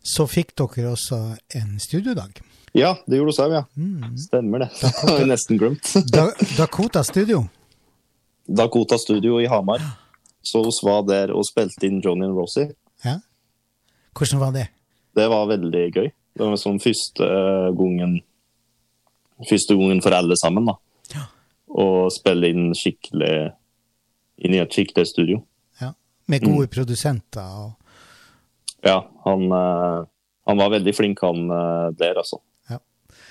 så 0.05 0.25
fikk 0.29 0.53
dere 0.57 0.93
også 0.93 1.19
en 1.59 1.75
studiodag. 1.83 2.39
Ja, 2.77 2.93
det 3.09 3.17
gjorde 3.19 3.33
vi 3.33 3.43
òg, 3.43 3.55
ja. 3.57 3.63
Mm. 3.75 4.17
Stemmer 4.21 4.63
det. 4.63 4.69
Det 4.79 4.91
har 5.01 5.17
jeg 5.19 5.29
nesten 5.31 5.59
glemt. 5.59 5.89
Da, 6.13 6.29
Dakota 6.57 7.03
Studio. 7.03 7.43
Dakota 8.47 8.97
Studio 9.01 9.39
i 9.41 9.47
Hamar. 9.49 9.81
Så 10.41 10.61
vi 10.63 10.71
var 10.87 11.03
der 11.09 11.33
og 11.35 11.43
spilte 11.49 11.85
inn 11.89 11.99
Johnny 12.01 12.25
and 12.29 12.37
Rosie. 12.37 12.71
Ja. 13.03 13.17
Hvordan 14.15 14.39
var 14.41 14.53
det? 14.55 14.67
Det 15.17 15.25
var 15.29 15.49
veldig 15.49 15.83
gøy. 15.97 16.11
Det 16.39 16.47
var 16.47 16.59
sånn 16.59 16.79
første 16.79 17.29
gangen 17.75 18.21
Første 19.47 19.75
gangen 19.79 20.01
for 20.03 20.11
alle 20.11 20.35
sammen, 20.35 20.65
da. 20.67 20.73
Ja. 21.13 21.21
Å 21.79 21.83
spille 22.11 22.49
inn 22.51 22.73
skikkelig 22.75 23.53
inn 24.43 24.55
i 24.55 24.59
et 24.59 24.75
skikkelig 24.75 25.05
studio. 25.07 25.39
Ja. 25.79 25.93
Med 26.31 26.43
gode 26.43 26.67
produsenter 26.71 27.43
og 27.63 27.75
Ja, 28.83 29.01
han, 29.25 29.41
eh, 29.51 30.05
han 30.47 30.59
var 30.59 30.69
veldig 30.71 30.93
flink, 30.95 31.19
han 31.23 31.49
eh, 31.51 31.87
der, 31.99 32.19
altså. 32.21 32.39
Ja. 32.71 32.77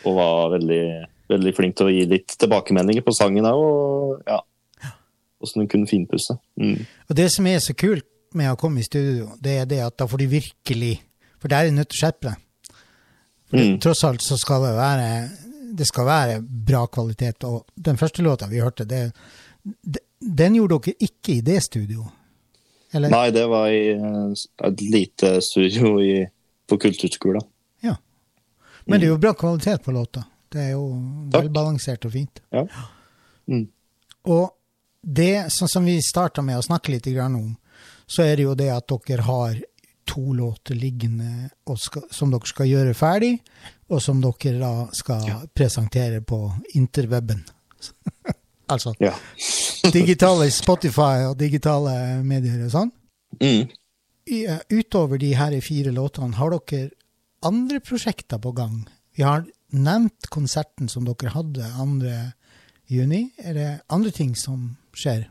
Og 0.04 0.16
var 0.16 0.50
veldig, 0.58 0.82
veldig 1.28 1.54
flink 1.56 1.76
til 1.76 1.88
å 1.88 1.94
gi 1.94 2.02
litt 2.08 2.36
tilbakemeldinger 2.36 3.04
på 3.04 3.14
sangen 3.16 3.48
òg, 3.48 3.62
og 3.64 4.28
ja. 4.28 4.42
Åssen 5.38 5.62
hun 5.62 5.68
kunne 5.70 5.86
finpusse. 5.86 6.34
Mm. 6.58 6.82
Og 7.08 7.16
det 7.16 7.28
som 7.30 7.46
er 7.46 7.60
så 7.62 7.76
kult 7.78 8.08
med 8.34 8.50
å 8.50 8.58
komme 8.58 8.82
i 8.82 8.86
studio, 8.88 9.30
det 9.40 9.60
er 9.60 9.68
det 9.70 9.78
at 9.84 9.96
da 10.00 10.08
får 10.10 10.24
du 10.24 10.26
virkelig 10.32 10.96
For 11.38 11.46
der 11.46 11.68
er 11.68 11.70
du 11.70 11.76
nødt 11.76 11.92
til 11.92 12.00
å 12.00 12.02
skjerpe 12.02 12.26
deg. 12.26 12.47
Mm. 13.52 13.78
Tross 13.80 14.04
alt 14.04 14.20
så 14.22 14.36
skal 14.36 14.62
det 14.66 14.74
være 14.76 15.04
Det 15.78 15.86
skal 15.88 16.04
være 16.08 16.40
bra 16.42 16.86
kvalitet. 16.86 17.44
Og 17.44 17.64
den 17.74 17.96
første 17.96 18.22
låta 18.22 18.46
vi 18.50 18.60
hørte, 18.60 18.84
det, 18.84 19.12
de- 19.62 20.04
den 20.20 20.54
gjorde 20.58 20.78
dere 20.84 20.94
ikke 21.08 21.36
i 21.36 21.40
det 21.44 21.62
studioet? 21.62 22.10
Eller? 22.92 23.12
Nei, 23.12 23.30
det 23.30 23.44
var 23.48 23.68
i 23.68 23.90
eh, 23.92 24.44
et 24.68 24.80
lite 24.80 25.34
studio 25.44 25.98
i, 26.00 26.26
på 26.68 26.78
kulturskolen. 26.80 27.44
Ja. 27.84 27.94
Men 28.86 29.00
det 29.00 29.06
er 29.08 29.12
jo 29.12 29.20
bra 29.20 29.34
kvalitet 29.36 29.84
på 29.84 29.92
låta. 29.92 30.24
Det 30.48 30.62
er 30.62 30.70
jo 30.72 30.86
velbalansert 31.32 32.06
og 32.08 32.14
fint. 32.14 32.40
Ja. 32.50 32.64
Mm. 33.48 33.66
Og 34.32 34.50
det, 35.02 35.50
sånn 35.52 35.68
som 35.68 35.84
vi 35.84 35.98
starta 36.02 36.42
med 36.42 36.58
å 36.58 36.64
snakke 36.64 36.94
litt 36.94 37.06
om, 37.20 37.56
så 38.08 38.24
er 38.24 38.36
det 38.36 38.46
jo 38.48 38.54
det 38.56 38.70
at 38.72 38.88
dere 38.88 39.22
har 39.28 39.60
to 40.08 40.32
låter 40.32 40.74
liggende 40.78 41.50
skal, 41.76 42.06
som 42.10 42.32
dere 42.32 42.48
skal 42.48 42.70
gjøre 42.70 42.94
ferdig, 42.96 43.34
og 43.92 44.02
som 44.02 44.22
dere 44.24 44.56
da 44.60 44.72
skal 44.96 45.46
presentere 45.56 46.22
på 46.24 46.40
interweben. 46.78 47.44
altså, 48.72 48.94
Ja. 49.00 49.14
digitale 49.92 50.50
Spotify 50.50 51.28
og 51.28 51.38
digitale 51.38 52.22
medier 52.24 52.64
og 52.66 52.72
sånn. 52.72 52.92
Mm. 53.40 53.68
Eh, 54.28 54.58
utover 54.70 55.20
de 55.20 55.34
her 55.36 55.54
fire 55.64 55.92
låtene, 55.94 56.36
har 56.36 56.50
dere 56.52 56.90
andre 57.42 57.80
prosjekter 57.80 58.40
på 58.42 58.52
gang? 58.52 58.86
Vi 59.16 59.22
har 59.22 59.46
nevnt 59.72 60.28
konserten 60.32 60.88
som 60.88 61.04
dere 61.04 61.32
hadde 61.34 61.64
2. 61.76 62.12
juni. 62.88 63.30
Er 63.38 63.54
det 63.54 63.70
andre 63.88 64.10
ting 64.10 64.34
som 64.36 64.76
skjer? 64.96 65.28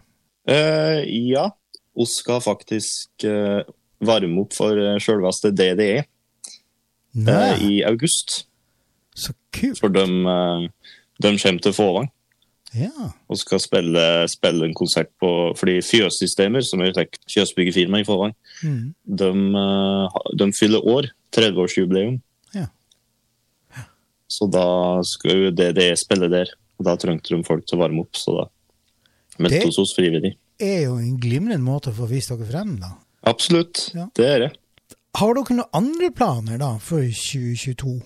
Uh, 0.47 1.03
ja, 1.03 1.49
vi 1.97 2.05
skal 2.05 2.41
faktisk 2.45 3.25
eh, 3.25 3.65
varme 4.01 4.39
opp 4.43 4.53
for 4.53 4.75
sjølveste 5.01 5.51
DDE 5.55 5.97
eh, 5.99 6.05
Nei, 7.15 7.55
i 7.65 7.83
august. 7.87 8.45
så 9.15 9.33
kult. 9.51 9.79
For 9.79 9.89
de, 9.89 10.03
eh, 10.05 10.67
de 11.21 11.31
kommer 11.37 11.61
til 11.61 11.73
Fåvang 11.73 12.09
Ja. 12.75 12.91
og 13.29 13.37
skal 13.39 13.59
spille, 13.63 14.27
spille 14.29 14.65
en 14.67 14.73
konsert 14.75 15.09
på 15.21 15.55
Fordi 15.57 15.79
Fjøssystemer, 15.81 16.61
som 16.63 16.81
er 16.81 16.91
et 16.99 17.17
fjøsbyggefirma 17.31 18.01
i 18.01 18.03
Fåvang, 18.05 18.35
Mm. 18.63 18.93
de, 19.07 19.29
eh, 19.31 20.35
de 20.37 20.51
fyller 20.53 20.81
år. 20.85 21.09
30-årsjubileum. 21.31 22.21
Ja. 22.53 22.67
Så 24.29 24.47
da 24.51 25.01
skal 25.03 25.31
jo 25.45 25.51
DDE 25.51 25.95
spille 25.97 26.29
der. 26.29 26.45
Og 26.79 26.85
da 26.85 26.95
trengte 26.95 27.33
de 27.35 27.43
folk 27.43 27.65
til 27.65 27.77
å 27.77 27.81
varme 27.81 28.01
opp, 28.01 28.13
så 28.13 28.35
da 28.37 28.45
meldte 29.39 29.59
Det- 29.59 29.63
vi 29.75 29.81
oss 29.81 29.95
frivillig. 29.97 30.35
er 30.59 30.83
jo 30.85 30.95
en 30.97 31.17
glimrende 31.19 31.63
måte 31.63 31.89
å 31.91 31.93
få 31.93 32.07
vist 32.07 32.29
dere 32.29 32.45
frem, 32.45 32.79
da. 32.79 32.91
Absolutt, 33.27 33.91
Ja. 33.95 34.07
det 34.15 34.25
er 34.25 34.39
det. 34.39 34.51
Har 35.17 35.33
dere 35.33 35.55
noen 35.57 35.69
andre 35.73 36.11
planer 36.13 36.57
da 36.61 36.77
for 36.77 37.01
2022? 37.01 38.01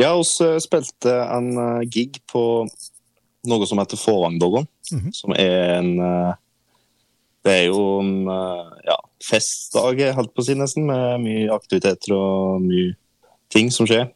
Ja, 0.00 0.14
vi 0.16 0.60
spilte 0.60 1.14
en 1.36 1.50
eh, 1.58 1.86
gig 1.88 2.20
på 2.30 2.66
noe 3.48 3.66
som 3.68 3.78
heter 3.80 3.96
Fåvangdoggene. 4.00 4.66
Mm 4.92 5.00
-hmm. 5.04 5.12
som 5.14 5.32
er 5.32 5.78
en 5.78 5.98
eh, 6.00 6.34
Det 7.44 7.52
er 7.52 7.64
jo 7.66 8.00
en 8.00 8.28
eh, 8.28 8.70
ja, 8.84 8.96
festdag, 9.30 10.12
holdt 10.14 10.34
på 10.34 10.42
å 10.42 10.44
si 10.44 10.54
nesten, 10.54 10.84
med 10.86 11.20
mye 11.20 11.48
aktiviteter 11.54 12.12
og 12.12 12.60
mye 12.60 12.94
ting 13.48 13.70
som 13.70 13.86
skjer. 13.86 14.10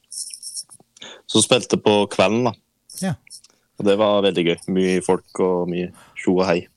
Så 1.27 1.41
spilte 1.43 1.77
på 1.81 2.07
kvelden, 2.11 2.45
da. 2.45 2.53
Ja. 3.01 3.15
Og 3.79 3.87
det 3.87 3.97
var 3.99 4.21
veldig 4.23 4.45
gøy. 4.45 4.59
Mye 4.69 5.01
folk 5.03 5.41
og 5.41 5.69
mye 5.69 5.91
tjo 6.17 6.39
og 6.41 6.47
hei. 6.47 6.69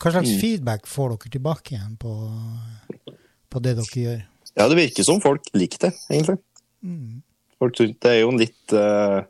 Hva 0.00 0.12
slags 0.12 0.30
Mm. 0.30 0.40
feedback 0.40 0.86
får 0.86 1.08
dere 1.08 1.30
tilbake 1.30 1.74
igjen 1.74 1.96
på, 1.98 2.30
på 3.50 3.62
det 3.64 3.76
dere 3.78 4.04
gjør? 4.04 4.22
Ja, 4.56 4.68
det 4.68 4.78
virker 4.78 5.06
som 5.06 5.20
folk 5.22 5.50
liker 5.54 5.86
det, 5.86 5.92
egentlig. 6.10 6.38
Mm. 6.82 7.20
Folk 7.60 7.76
det 7.80 8.08
er 8.08 8.22
jo 8.22 8.30
en 8.32 8.40
litt 8.40 8.72
uh, 8.72 9.20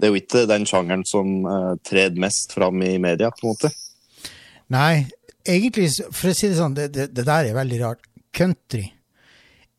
Det 0.00 0.06
er 0.06 0.12
jo 0.14 0.20
ikke 0.22 0.46
den 0.48 0.64
sjangeren 0.68 1.04
som 1.06 1.44
uh, 1.44 1.74
trer 1.84 2.16
mest 2.18 2.54
fram 2.56 2.80
i 2.82 2.96
media, 3.02 3.30
på 3.30 3.44
en 3.44 3.52
måte. 3.52 3.72
Nei, 4.72 5.04
egentlig, 5.44 5.90
for 6.10 6.32
å 6.32 6.34
si 6.36 6.48
det 6.48 6.58
sånn, 6.58 6.76
det, 6.78 6.88
det, 6.94 7.10
det 7.12 7.26
der 7.28 7.50
er 7.50 7.58
veldig 7.58 7.80
rart. 7.84 8.08
Country 8.32 8.86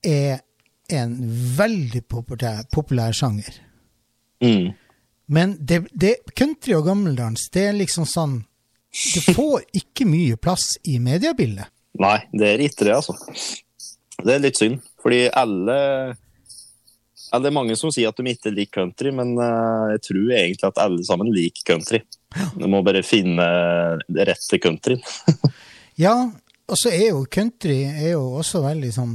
er 0.06 0.44
en 0.94 1.16
veldig 1.58 2.04
populær, 2.12 2.64
populær 2.72 3.16
sjanger. 3.18 3.56
Mm. 4.44 4.74
Men 5.34 5.56
det, 5.60 5.86
det, 5.92 6.16
country 6.36 6.76
og 6.78 6.86
gammeldans, 6.88 7.48
det 7.54 7.70
er 7.70 7.78
liksom 7.78 8.06
sånn 8.10 8.42
Det 8.94 9.24
får 9.34 9.64
ikke 9.74 10.06
mye 10.06 10.36
plass 10.38 10.76
i 10.86 11.00
mediebildet. 11.02 11.72
Nei, 12.02 12.18
det 12.34 12.48
er 12.56 12.64
ikke 12.66 12.88
det, 12.88 12.96
altså. 12.96 13.14
Det 14.24 14.34
er 14.34 14.42
litt 14.42 14.58
synd, 14.58 14.80
fordi 15.04 15.28
alle 15.36 15.76
Det 17.34 17.50
er 17.50 17.54
mange 17.56 17.76
som 17.78 17.90
sier 17.94 18.10
at 18.12 18.18
de 18.22 18.30
ikke 18.30 18.52
liker 18.54 18.82
country, 18.84 19.12
men 19.12 19.32
eh, 19.42 19.94
jeg 19.96 20.02
tror 20.08 20.32
egentlig 20.38 20.68
at 20.70 20.82
alle 20.84 21.04
sammen 21.06 21.32
liker 21.34 21.66
country. 21.74 22.00
Du 22.58 22.68
må 22.70 22.84
bare 22.86 23.02
finne 23.06 23.46
det 24.10 24.28
rette 24.32 24.60
countryen. 24.62 25.02
Ja, 26.02 26.16
og 26.66 26.78
så 26.80 26.90
er 26.90 27.12
jo 27.12 27.20
country 27.30 27.84
er 27.86 28.16
jo 28.16 28.22
også 28.40 28.64
veldig 28.64 28.88
sånn 28.96 29.12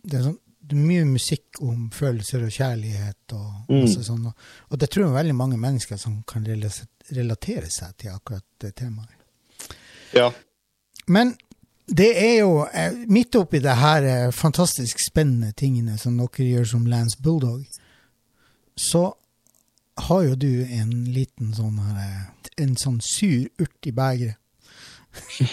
Det 0.00 0.14
er, 0.16 0.22
sånn, 0.24 0.38
det 0.64 0.72
er 0.78 0.86
mye 0.88 1.04
musikk 1.04 1.58
om 1.60 1.90
følelser 1.92 2.46
og 2.46 2.54
kjærlighet 2.54 3.34
og 3.36 3.50
Mm. 3.68 3.84
sånn. 3.92 4.24
Og, 4.30 4.46
og 4.72 4.80
det 4.80 4.88
tror 4.90 5.04
jeg 5.06 5.16
veldig 5.18 5.34
mange 5.36 5.58
mennesker 5.60 6.00
som 6.00 6.22
kan 6.28 6.44
relatere 6.48 7.68
seg 7.70 7.92
til 8.00 8.14
akkurat 8.14 8.44
det 8.64 8.72
temaet. 8.80 9.12
Ja. 10.16 10.30
Men 11.08 11.34
det 11.86 12.10
er 12.18 12.36
jo 12.40 12.64
eh, 12.72 12.92
midt 13.10 13.34
oppi 13.36 13.58
det 13.62 13.74
her 13.80 14.02
eh, 14.06 14.30
fantastisk 14.32 15.00
spennende 15.02 15.52
tingene 15.58 15.98
som 15.98 16.16
dere 16.20 16.46
gjør 16.46 16.68
som 16.74 16.86
Lance 16.86 17.18
Bulldog, 17.22 17.64
så 18.78 19.12
har 20.08 20.22
jo 20.24 20.34
du 20.40 20.64
en 20.72 20.92
liten 21.12 21.52
sånn 21.54 21.78
her 21.82 21.98
eh, 22.04 22.22
En 22.62 22.74
sånn 22.76 22.98
sur 23.00 23.46
urt 23.60 23.86
i 23.88 23.92
begeret. 23.96 24.36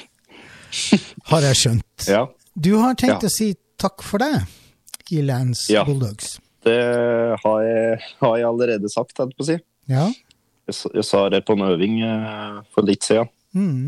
har 1.32 1.46
jeg 1.50 1.56
skjønt. 1.62 2.08
ja. 2.08 2.26
Du 2.60 2.74
har 2.82 2.96
tenkt 3.00 3.24
Ja. 3.24 3.30
å 3.30 3.32
si 3.32 3.54
takk 3.80 4.04
for 4.04 4.20
det 4.20 4.44
i 5.16 5.22
Lance 5.24 5.72
Ja. 5.72 5.86
Bulldogs. 5.88 6.40
Det 6.66 6.76
har 7.44 7.62
jeg, 7.64 8.00
har 8.20 8.36
jeg 8.38 8.46
allerede 8.46 8.90
sagt, 8.92 9.18
holdt 9.18 9.38
på 9.38 9.46
å 9.46 9.48
si. 9.48 9.56
Ja. 9.88 10.10
Jeg, 10.68 10.76
jeg 10.94 11.06
sa 11.08 11.30
det 11.32 11.46
på 11.48 11.56
en 11.56 11.64
øving 11.70 12.02
for 12.76 12.84
litt 12.86 13.04
siden. 13.08 13.30
Mm. 13.56 13.88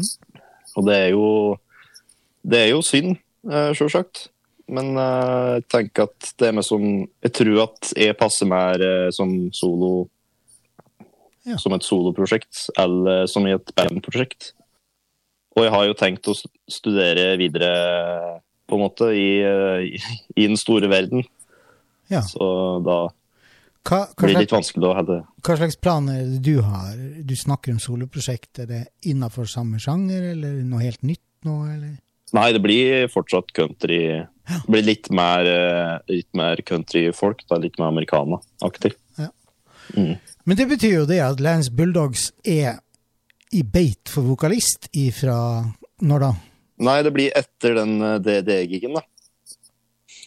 Og 0.80 0.88
det 0.88 0.96
er 0.96 1.10
jo 1.12 1.26
Det 2.42 2.60
er 2.60 2.70
jo 2.72 2.82
synd, 2.86 3.18
uh, 3.48 3.72
sjølsagt. 3.78 4.30
Men 4.72 4.96
eh, 4.96 5.58
jeg 5.58 5.68
tenker 5.72 6.08
at 6.08 6.32
det 6.40 6.48
er 6.50 6.56
meg 6.56 6.66
som 6.66 6.84
Jeg 6.86 7.34
tror 7.36 7.62
at 7.66 7.92
jeg 7.98 8.18
passer 8.20 8.50
mer 8.50 8.82
eh, 8.86 9.12
som 9.16 9.34
solo 9.56 10.10
Ja. 11.42 11.56
Som 11.58 11.74
et 11.74 11.82
soloprosjekt, 11.82 12.68
eller 12.78 13.26
som 13.26 13.48
i 13.50 13.56
et 13.56 13.72
bandprosjekt. 13.74 14.52
Og 15.58 15.66
jeg 15.66 15.72
har 15.74 15.88
jo 15.88 15.96
tenkt 15.98 16.30
å 16.30 16.36
studere 16.70 17.32
videre, 17.42 17.72
på 18.70 18.78
en 18.78 18.84
måte, 18.84 19.08
i, 19.18 19.42
i, 19.42 20.46
den 20.46 20.54
store 20.62 20.86
verden. 20.92 21.26
ja. 22.14 22.22
Så 22.22 22.46
da 22.86 23.00
Hva, 23.10 24.04
hva, 24.06 24.06
blir 24.22 24.38
det 24.38 24.46
litt 24.46 24.54
vanskelig 24.54 24.86
å 24.86 24.94
ha 25.00 25.04
hva 25.42 25.58
slags 25.58 25.80
planer 25.82 26.22
er 26.22 26.30
det 26.30 26.44
du 26.46 26.62
har? 26.62 26.94
Du 27.26 27.34
snakker 27.34 27.74
om 27.74 27.82
soloprosjekt. 27.82 28.62
Er 28.62 28.70
det 28.70 28.84
innafor 29.10 29.50
samme 29.50 29.82
sjanger, 29.82 30.36
eller 30.36 30.62
noe 30.62 30.86
helt 30.86 31.02
nytt 31.02 31.26
nå, 31.50 31.58
eller? 31.74 31.98
Nei, 32.36 32.52
det 32.56 32.62
blir 32.64 33.08
fortsatt 33.12 33.52
country. 33.56 34.02
Det 34.48 34.72
blir 34.72 34.86
litt 34.88 35.10
mer, 35.12 35.48
eh, 35.48 35.98
litt 36.12 36.30
mer 36.38 36.62
countryfolk, 36.68 37.44
litt 37.60 37.80
mer 37.80 37.92
americana-aktig. 37.92 38.94
Ja. 39.20 39.30
Mm. 39.96 40.16
Men 40.44 40.58
det 40.58 40.68
betyr 40.72 40.96
jo 41.02 41.06
det 41.10 41.20
at 41.24 41.44
Lance 41.44 41.72
Bulldogs 41.72 42.32
er 42.48 42.80
i 43.52 43.64
beit 43.64 44.10
for 44.10 44.24
vokalist 44.24 44.88
ifra 44.96 45.36
når 46.02 46.24
da? 46.24 46.32
Nei, 46.82 47.02
det 47.06 47.14
blir 47.14 47.36
etter 47.38 47.76
den 47.78 48.00
eh, 48.02 48.20
DD-gigen, 48.24 48.96
da. 48.98 49.04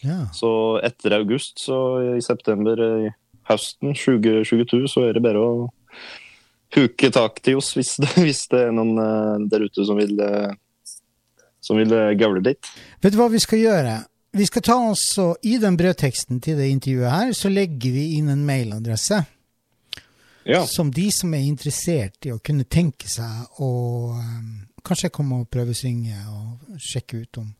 Ja. 0.05 0.19
Så 0.35 0.51
etter 0.85 1.17
august, 1.17 1.57
så 1.59 1.79
i 2.15 2.21
september 2.23 2.79
i 2.79 3.09
høsten 3.49 3.95
2022, 3.97 4.85
så 4.91 5.07
er 5.07 5.17
det 5.17 5.23
bare 5.25 5.41
å 5.41 5.49
huke 6.75 7.09
tak 7.13 7.39
til 7.45 7.59
oss 7.61 7.73
hvis 7.77 7.95
det, 8.03 8.11
hvis 8.25 8.45
det 8.51 8.67
er 8.67 8.75
noen 8.75 8.99
eh, 9.01 9.47
der 9.51 9.65
ute 9.67 9.87
som 9.87 9.99
vil 9.99 10.19
eh, 10.21 10.53
som 11.65 11.79
vil 11.81 11.91
eh, 11.95 12.13
gaule 12.19 12.43
litt. 12.45 12.69
Vet 13.01 13.15
du 13.15 13.19
hva 13.19 13.29
vi 13.33 13.41
skal 13.43 13.63
gjøre? 13.63 13.95
Vi 14.35 14.45
skal 14.49 14.65
ta 14.67 14.75
oss 14.91 15.05
og 15.23 15.45
I 15.47 15.55
den 15.63 15.77
brødteksten 15.79 16.41
til 16.43 16.57
det 16.59 16.67
intervjuet 16.73 17.11
her, 17.13 17.33
så 17.37 17.49
legger 17.51 17.93
vi 17.95 18.05
inn 18.17 18.29
en 18.33 18.45
mailadresse 18.47 19.21
Ja. 20.45 20.65
som 20.69 20.91
de 20.93 21.07
som 21.15 21.33
er 21.33 21.45
interessert 21.47 22.27
i 22.27 22.33
å 22.35 22.41
kunne 22.43 22.67
tenke 22.69 23.07
seg 23.09 23.61
å 23.63 23.69
um, 24.13 24.49
kanskje 24.85 25.09
komme 25.15 25.39
og 25.41 25.47
prøvesynge 25.49 26.19
og 26.29 26.81
sjekke 26.83 27.23
ut 27.23 27.41
om 27.41 27.53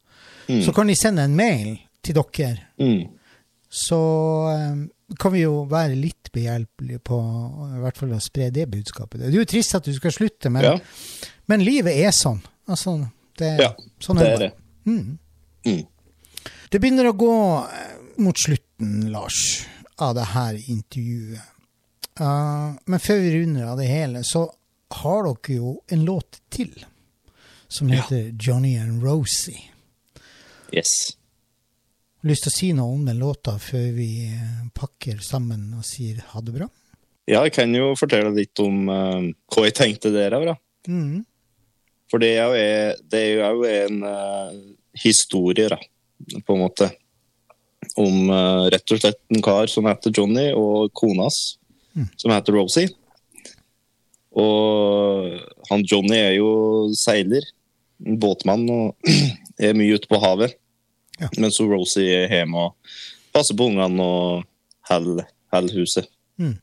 Mm. 0.47 0.59
Så 0.61 0.73
kan 0.73 0.87
de 0.87 0.95
sende 0.95 1.23
en 1.25 1.35
mail 1.35 1.71
til 2.05 2.15
dere. 2.15 2.67
Mm. 2.77 3.07
Så 3.69 3.97
um, 4.45 4.83
kan 5.19 5.33
vi 5.33 5.41
jo 5.41 5.63
være 5.69 5.97
litt 5.97 6.29
behjelpelige 6.33 7.01
på 7.05 7.17
i 7.75 7.81
hvert 7.81 7.97
fall 7.97 8.13
å 8.15 8.21
spre 8.23 8.51
det 8.53 8.67
budskapet. 8.69 9.23
Det 9.23 9.31
er 9.31 9.39
jo 9.39 9.47
trist 9.49 9.75
at 9.77 9.87
du 9.89 9.93
skal 9.95 10.13
slutte, 10.13 10.51
men, 10.53 10.67
ja, 10.69 10.75
men 11.49 11.65
livet 11.65 11.97
er 11.97 12.13
sånn. 12.15 12.43
Altså, 12.69 12.93
det, 13.39 13.51
Ja, 13.61 13.71
sånn 13.99 14.19
det 14.21 14.27
er 14.33 14.41
det. 14.45 14.51
Mm. 14.85 15.17
Mm. 15.65 15.83
Det 16.69 16.79
begynner 16.81 17.09
å 17.09 17.15
gå 17.17 17.35
eh, 17.65 17.97
mot 18.21 18.39
slutten, 18.39 19.09
Lars, 19.11 19.39
av 20.01 20.15
det 20.17 20.29
her 20.33 20.57
intervjuet. 20.71 21.51
Uh, 22.19 22.75
men 22.87 23.01
før 23.03 23.19
vi 23.19 23.31
runder 23.33 23.65
av 23.73 23.79
det 23.81 23.89
hele, 23.89 24.21
så 24.23 24.45
har 25.01 25.25
dere 25.27 25.55
jo 25.57 25.73
en 25.91 26.05
låt 26.07 26.39
til 26.53 26.71
som 27.67 27.89
Ja. 27.89 28.01
heter 28.01 28.31
Johnny 28.39 28.77
and 28.79 29.03
Rosie. 29.03 29.71
Yes. 30.71 31.17
Lyst 32.25 32.45
til 32.47 32.51
å 32.51 32.55
si 32.55 32.69
noe 32.73 32.93
om 32.95 33.03
den 33.05 33.19
låta 33.19 33.57
før 33.59 33.91
vi 33.97 34.09
eh, 34.31 34.63
pakker 34.73 35.19
sammen 35.21 35.67
og 35.77 35.83
sier 35.85 36.23
ha 36.31 36.41
det 36.41 36.55
bra? 36.55 36.69
Ja, 37.27 37.41
jeg 37.43 37.53
kan 37.57 37.73
jo 37.75 37.91
fortelle 37.97 38.31
litt 38.33 38.57
om 38.63 38.87
uh, 38.89 39.21
hva 39.51 39.65
jeg 39.67 39.75
tenkte 39.77 40.11
der 40.13 40.33
òg, 40.37 40.45
da. 40.53 40.55
Mm. 40.87 41.25
For 42.11 42.21
det 42.21 42.33
er 42.37 42.45
jo, 42.45 42.99
det 43.11 43.21
er 43.21 43.51
jo 43.55 43.65
en 43.69 44.03
eh, 44.05 44.51
historie, 45.01 45.69
da, 45.73 45.79
på 46.45 46.55
en 46.55 46.61
måte. 46.61 46.91
Om 48.01 48.29
eh, 48.29 48.65
rett 48.73 48.93
og 48.93 49.01
slett 49.01 49.21
en 49.33 49.43
kar 49.45 49.69
som 49.71 49.87
heter 49.89 50.13
Johnny, 50.15 50.49
og 50.53 50.91
kona 50.97 51.27
hans, 51.29 51.57
Mm. 51.95 52.09
som 52.19 52.31
heter 52.33 52.51
Rosie. 52.51 52.89
Og 54.35 55.31
han 55.69 55.83
Johnny 55.87 56.17
er 56.19 56.33
jo 56.35 56.49
seiler, 56.91 57.45
båtmann, 58.19 58.65
og 58.67 58.95
er 59.63 59.77
mye 59.79 59.95
ute 59.95 60.09
på 60.11 60.19
havet. 60.19 60.57
Ja. 61.21 61.29
Mens 61.39 61.61
Rosie 61.63 62.25
er 62.25 62.33
hjemme 62.33 62.65
og 62.67 62.95
passer 63.31 63.55
på 63.55 63.69
ungene 63.69 64.03
og 64.03 64.43
holder 64.89 65.23
holder 65.55 65.77
huset. 65.79 66.09
Mm. 66.35 66.57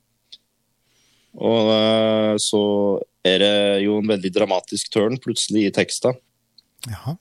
Og 1.40 1.70
eh, 1.78 2.34
så 2.44 2.62
er 3.26 3.38
det 3.42 3.54
jo 3.84 3.98
en 4.00 4.10
veldig 4.10 4.32
dramatisk 4.34 4.90
turn 4.94 5.18
plutselig 5.22 5.68
i 5.68 5.74
teksten. 5.74 6.16
Jaha. 6.90 7.16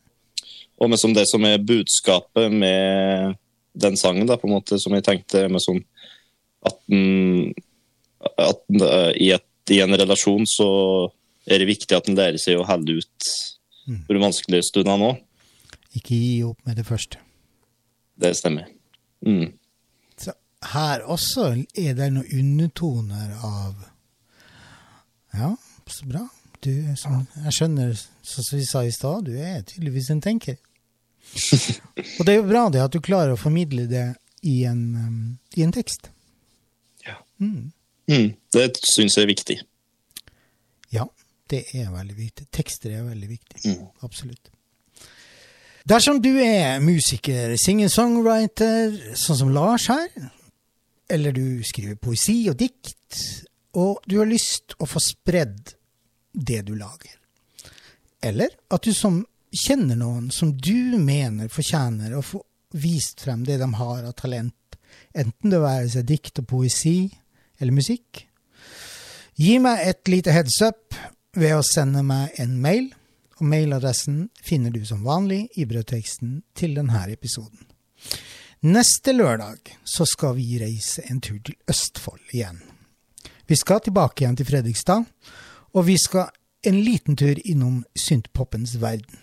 Og 0.81 0.89
med 0.89 0.97
som 0.97 1.13
det 1.13 1.27
som 1.29 1.45
er 1.45 1.61
budskapet 1.61 2.49
med 2.51 3.35
den 3.77 3.97
sangen, 3.99 4.25
da, 4.27 4.37
på 4.41 4.49
en 4.49 4.55
måte, 4.57 4.79
som 4.81 4.95
jeg 4.97 5.05
tenkte 5.05 5.45
med 5.51 5.61
som 5.63 5.77
at, 6.65 6.77
den, 6.89 7.53
at 8.33 8.59
den, 8.67 8.81
eh, 8.81 9.11
i, 9.21 9.29
et, 9.37 9.45
i 9.71 9.79
en 9.85 9.93
relasjon 9.97 10.47
så 10.49 10.67
er 11.45 11.61
det 11.61 11.69
viktig 11.69 11.95
at 11.97 12.09
en 12.09 12.17
lærer 12.17 12.41
seg 12.41 12.59
å 12.59 12.67
holde 12.67 12.99
ut 13.01 13.31
Mm. 13.89 14.03
de 14.07 14.19
vanskelige 14.21 14.67
stundene 14.67 15.07
òg. 15.09 15.21
Ikke 15.97 16.15
gi 16.15 16.43
opp 16.45 16.59
med 16.67 16.77
det 16.77 16.85
første. 16.85 17.17
Det 18.21 18.35
stemmer. 18.37 18.67
Mm. 19.25 19.53
Så 20.21 20.35
her 20.73 21.01
også 21.09 21.47
er 21.73 21.95
det 21.97 22.11
noen 22.13 22.29
undertoner 22.29 23.33
av 23.41 23.87
Ja, 25.33 25.55
så 25.95 26.07
bra. 26.09 26.25
Du, 26.61 26.71
som, 26.99 27.23
jeg 27.45 27.55
skjønner, 27.57 27.95
som 28.21 28.45
vi 28.53 28.65
sa 28.69 28.83
i 28.85 28.93
stad, 28.93 29.25
du 29.25 29.33
er 29.33 29.63
tydeligvis 29.65 30.11
en 30.13 30.21
tenker. 30.21 30.59
Og 32.19 32.25
det 32.25 32.33
er 32.33 32.39
jo 32.39 32.49
bra 32.49 32.67
det 32.73 32.83
at 32.83 32.93
du 32.93 33.01
klarer 33.03 33.33
å 33.33 33.39
formidle 33.39 33.87
det 33.89 34.07
i 34.45 34.61
en, 34.69 34.81
um, 34.95 35.21
i 35.57 35.65
en 35.65 35.73
tekst. 35.73 36.11
Ja. 37.05 37.17
Mm. 37.41 37.71
Mm. 38.11 38.29
Det 38.53 38.67
syns 38.85 39.17
jeg 39.17 39.25
er 39.25 39.31
viktig. 39.31 39.57
Ja, 40.93 41.07
det 41.49 41.65
er 41.77 41.91
veldig 41.93 42.17
viktig. 42.17 42.47
Tekster 42.53 42.93
er 42.97 43.05
veldig 43.07 43.29
viktig. 43.29 43.61
Mm. 43.65 43.85
Absolutt. 44.05 44.51
Dersom 45.87 46.19
du 46.21 46.35
er 46.43 46.77
musiker, 46.83 47.55
singer-songwriter, 47.57 49.15
sånn 49.17 49.39
som 49.39 49.53
Lars 49.55 49.87
her, 49.89 50.11
eller 51.11 51.33
du 51.35 51.63
skriver 51.65 51.97
poesi 51.97 52.43
og 52.51 52.59
dikt, 52.59 53.17
og 53.81 54.03
du 54.05 54.19
har 54.19 54.29
lyst 54.29 54.75
å 54.77 54.87
få 54.89 55.01
spredd 55.01 55.73
det 56.31 56.61
du 56.67 56.75
lager, 56.75 57.17
eller 58.21 58.53
at 58.69 58.83
du 58.85 58.93
som 58.95 59.23
kjenner 59.51 59.99
noen 59.99 60.29
som 60.31 60.53
du 60.55 60.97
mener 60.97 61.51
fortjener 61.51 62.15
å 62.15 62.23
få 62.23 62.41
vist 62.71 63.21
frem 63.25 63.43
det 63.43 63.57
de 63.59 63.67
har 63.75 64.03
av 64.07 64.15
talent, 64.15 64.55
enten 65.11 65.51
det 65.51 65.59
være 65.59 65.89
seg 65.91 66.07
dikt 66.07 66.39
og 66.39 66.47
poesi 66.53 67.09
eller 67.59 67.75
musikk, 67.75 68.25
gi 69.35 69.57
meg 69.59 69.83
et 69.87 70.07
lite 70.11 70.33
heads 70.35 70.61
up 70.63 70.95
ved 71.35 71.55
å 71.57 71.65
sende 71.65 72.03
meg 72.05 72.39
en 72.41 72.57
mail, 72.63 72.89
og 73.39 73.47
mailadressen 73.49 74.27
finner 74.43 74.71
du 74.71 74.83
som 74.85 75.03
vanlig 75.03 75.47
i 75.57 75.65
brødteksten 75.65 76.41
til 76.57 76.75
denne 76.77 77.05
episoden. 77.09 77.65
Neste 78.61 79.15
lørdag 79.15 79.71
så 79.83 80.05
skal 80.05 80.35
vi 80.37 80.59
reise 80.61 81.01
en 81.09 81.21
tur 81.23 81.39
til 81.41 81.55
Østfold 81.71 82.35
igjen. 82.35 82.59
Vi 83.49 83.57
skal 83.57 83.81
tilbake 83.81 84.21
igjen 84.21 84.37
til 84.37 84.45
Fredrikstad, 84.45 85.07
og 85.73 85.85
vi 85.87 85.97
skal 85.99 86.29
en 86.67 86.81
liten 86.83 87.17
tur 87.17 87.39
innom 87.47 87.83
syntpoppens 87.95 88.75
verden. 88.81 89.17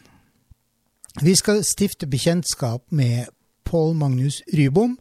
Vi 1.23 1.35
skal 1.37 1.65
stifte 1.67 2.07
bekjentskap 2.07 2.91
med 2.91 3.31
Paul 3.65 3.95
Magnus 3.95 4.43
Rybom, 4.53 4.97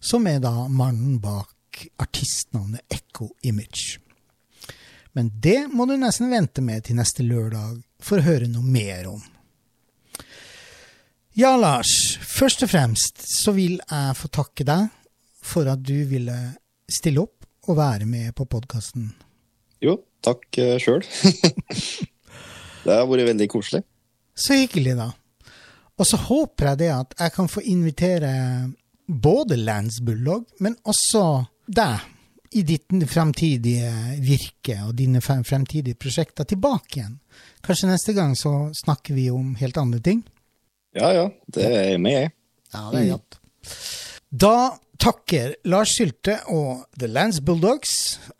som 0.00 0.26
er 0.26 0.40
da 0.42 0.68
mannen 0.68 1.18
bak 1.20 1.86
artistnavnet 2.02 2.80
Echo 2.92 3.30
Image. 3.42 3.98
Men 5.12 5.30
det 5.40 5.66
må 5.72 5.86
du 5.86 5.96
nesten 6.00 6.32
vente 6.32 6.64
med 6.64 6.86
til 6.86 6.96
neste 6.96 7.24
lørdag 7.24 7.82
for 8.00 8.18
å 8.18 8.26
høre 8.26 8.48
noe 8.48 8.64
mer 8.64 9.10
om. 9.12 9.20
Ja, 11.36 11.54
Lars. 11.56 12.18
Først 12.20 12.64
og 12.64 12.72
fremst 12.72 13.22
så 13.24 13.54
vil 13.56 13.78
jeg 13.80 14.16
få 14.18 14.28
takke 14.32 14.66
deg 14.68 14.88
for 15.42 15.68
at 15.68 15.80
du 15.84 15.96
ville 16.08 16.36
stille 16.88 17.22
opp 17.24 17.68
og 17.68 17.78
være 17.78 18.08
med 18.08 18.34
på 18.36 18.48
podkasten. 18.50 19.12
Jo, 19.82 19.96
takk 20.22 20.46
uh, 20.62 20.76
sjøl. 20.82 21.02
det 22.84 22.94
har 22.94 23.08
vært 23.10 23.28
veldig 23.32 23.48
koselig. 23.50 23.82
Så 24.38 24.56
hyggelig, 24.62 24.94
da. 25.00 25.10
Og 26.00 26.08
så 26.08 26.18
håper 26.18 26.72
jeg 26.72 26.82
det 26.84 26.92
at 26.94 27.16
jeg 27.18 27.34
kan 27.34 27.50
få 27.50 27.62
invitere 27.68 28.32
både 29.06 29.58
Lands 29.60 30.00
Bulldog, 30.00 30.46
men 30.64 30.78
også 30.88 31.24
deg 31.66 32.08
i 32.52 32.62
ditt 32.68 32.92
fremtidige 33.08 33.90
virke 34.20 34.76
og 34.86 34.94
dine 34.98 35.22
fremtidige 35.24 35.96
prosjekter 35.96 36.44
tilbake 36.48 37.00
igjen. 37.00 37.18
Kanskje 37.64 37.88
neste 37.88 38.14
gang 38.16 38.34
så 38.36 38.70
snakker 38.76 39.16
vi 39.16 39.30
om 39.32 39.54
helt 39.60 39.78
andre 39.80 40.00
ting? 40.04 40.20
Ja 40.96 41.12
ja, 41.16 41.28
det 41.48 41.64
er 41.64 41.86
jeg 41.92 42.00
med, 42.04 42.18
jeg. 42.18 42.32
Ja, 42.72 42.82
det 42.92 43.00
er 43.00 43.12
godt. 43.14 43.38
Da 44.32 44.78
takker 44.96 45.54
Lars 45.68 45.90
Sylte 45.98 46.38
og 46.48 46.86
The 46.96 47.08
Lance 47.10 47.42
Bulldogs 47.44 47.90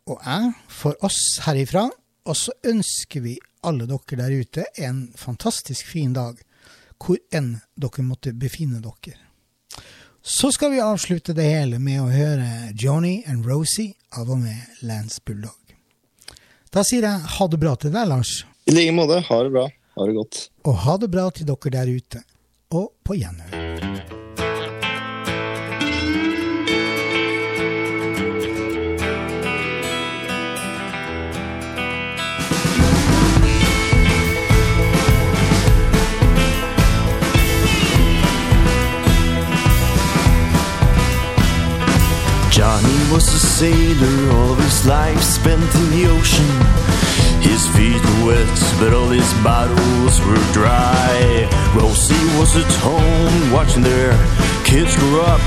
og 0.09 0.23
jeg 0.25 0.53
for 0.73 0.97
oss 1.05 1.19
herifra, 1.45 1.91
og 2.25 2.39
så 2.39 2.55
ønsker 2.65 3.21
vi 3.21 3.35
alle 3.61 3.85
dere 3.91 4.17
der 4.23 4.33
ute 4.41 4.65
en 4.81 5.03
fantastisk 5.21 5.91
fin 5.93 6.15
dag, 6.17 6.39
hvor 6.97 7.21
enn 7.35 7.59
dere 7.77 8.07
måtte 8.07 8.33
befinne 8.33 8.81
dere. 8.81 9.19
Så 10.23 10.49
skal 10.57 10.73
vi 10.73 10.81
avslutte 10.81 11.37
det 11.37 11.45
hele 11.51 11.77
med 11.83 12.01
å 12.01 12.09
høre 12.09 12.73
Johnny 12.73 13.19
and 13.29 13.45
Rosie 13.45 13.93
av 14.17 14.33
og 14.33 14.41
med 14.47 14.81
Lance 14.89 15.21
Bulldog. 15.21 15.77
Da 16.73 16.87
sier 16.89 17.05
jeg 17.05 17.35
ha 17.37 17.51
det 17.53 17.61
bra 17.61 17.77
til 17.77 17.93
deg, 17.93 18.09
Lars, 18.09 18.47
I 18.65 18.73
like 18.73 18.97
måte. 18.97 19.21
Ha 19.29 19.43
det 19.45 19.53
bra. 19.53 19.69
Ha 19.99 20.09
det 20.09 20.17
godt. 20.17 20.49
og 20.65 20.83
ha 20.87 20.97
det 20.97 21.13
bra 21.13 21.29
til 21.37 21.53
dere 21.53 21.77
der 21.77 21.93
ute. 22.01 22.25
Og 22.73 22.95
på 23.05 23.19
gjenhør. 23.21 24.22
Johnny 42.53 43.01
was 43.11 43.27
a 43.33 43.39
sailor, 43.39 44.31
all 44.37 44.53
of 44.53 44.59
his 44.59 44.87
life 44.87 45.23
spent 45.23 45.75
in 45.75 45.87
the 45.91 46.05
ocean. 46.05 46.53
His 47.41 47.67
feet 47.75 47.97
were 48.05 48.37
wet, 48.37 48.59
but 48.79 48.93
all 48.93 49.09
his 49.09 49.33
bottles 49.43 50.21
were 50.21 50.53
dry. 50.53 51.49
Rosie 51.75 52.29
was 52.39 52.55
at 52.55 52.71
home, 52.85 53.51
watching 53.51 53.83
their 53.83 54.13
kids 54.69 54.95
grow 55.01 55.23
up. 55.23 55.41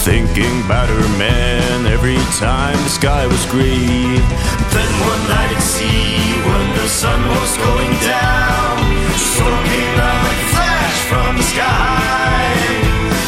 Thinking 0.00 0.64
about 0.64 0.88
her 0.88 1.08
man 1.18 1.86
every 1.86 2.16
time 2.40 2.76
the 2.84 2.88
sky 2.88 3.26
was 3.26 3.44
gray. 3.52 4.16
Then 4.72 4.92
one 5.04 5.24
night 5.28 5.52
at 5.52 5.60
sea, 5.60 6.40
when 6.48 6.66
the 6.80 6.88
sun 6.88 7.20
was 7.36 7.52
going 7.68 7.94
down, 8.00 8.80
storm 9.20 9.64
came 9.68 9.92
down 10.00 10.18
like 10.24 10.40
a 10.40 10.48
flash 10.56 10.98
from 11.04 11.36
the 11.36 11.46
sky. 11.52 12.48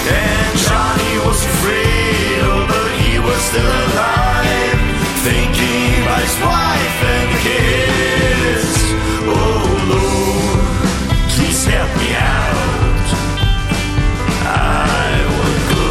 And 0.08 0.52
Johnny 0.64 1.12
was 1.28 1.44
afraid, 1.44 1.95
still 3.46 3.62
alive. 3.62 4.80
Thinking 5.22 6.02
about 6.02 6.22
his 6.22 6.36
wife 6.42 6.98
and 7.14 7.26
the 7.32 7.38
kids. 7.46 8.76
Oh 9.26 9.62
Lord, 9.92 10.60
please 11.32 11.62
help 11.66 11.90
me 12.00 12.08
out. 12.14 13.06
I 14.42 15.12
would 15.36 15.62
go 15.74 15.86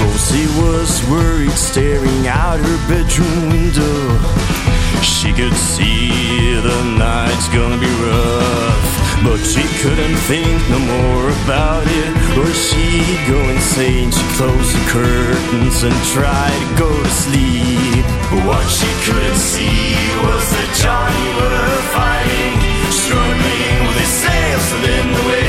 Rosie 0.00 0.50
was 0.60 0.90
worried, 1.10 1.56
staring 1.56 2.26
out 2.26 2.58
her 2.58 2.78
bedroom 2.88 3.50
window. 3.50 3.98
She 5.02 5.32
could 5.32 5.54
see 5.54 6.54
the 6.68 6.80
night's 6.98 7.48
gonna 7.48 7.78
be 7.78 7.92
rough, 8.06 9.01
but 9.24 9.38
she 9.38 9.62
couldn't 9.82 10.16
think 10.26 10.58
no 10.68 10.78
more 10.78 11.28
about 11.44 11.84
it, 11.86 12.12
or 12.38 12.46
she'd 12.52 13.20
go 13.28 13.38
insane. 13.50 14.10
She 14.10 14.24
closed 14.36 14.74
the 14.74 14.84
curtains 14.90 15.82
and 15.82 15.94
tried 16.10 16.58
to 16.58 16.78
go 16.78 16.90
to 16.90 17.10
sleep. 17.10 18.04
But 18.30 18.42
what 18.46 18.66
she 18.66 18.90
couldn't 19.06 19.38
see 19.38 19.94
was 20.26 20.44
that 20.50 20.70
Johnny 20.82 21.28
were 21.38 21.82
fighting, 21.94 22.58
struggling 22.90 23.86
with 23.86 23.98
his 24.02 24.12
sails 24.22 24.62
still 24.66 24.84
in 24.90 25.06
the 25.14 25.22
wind. 25.28 25.41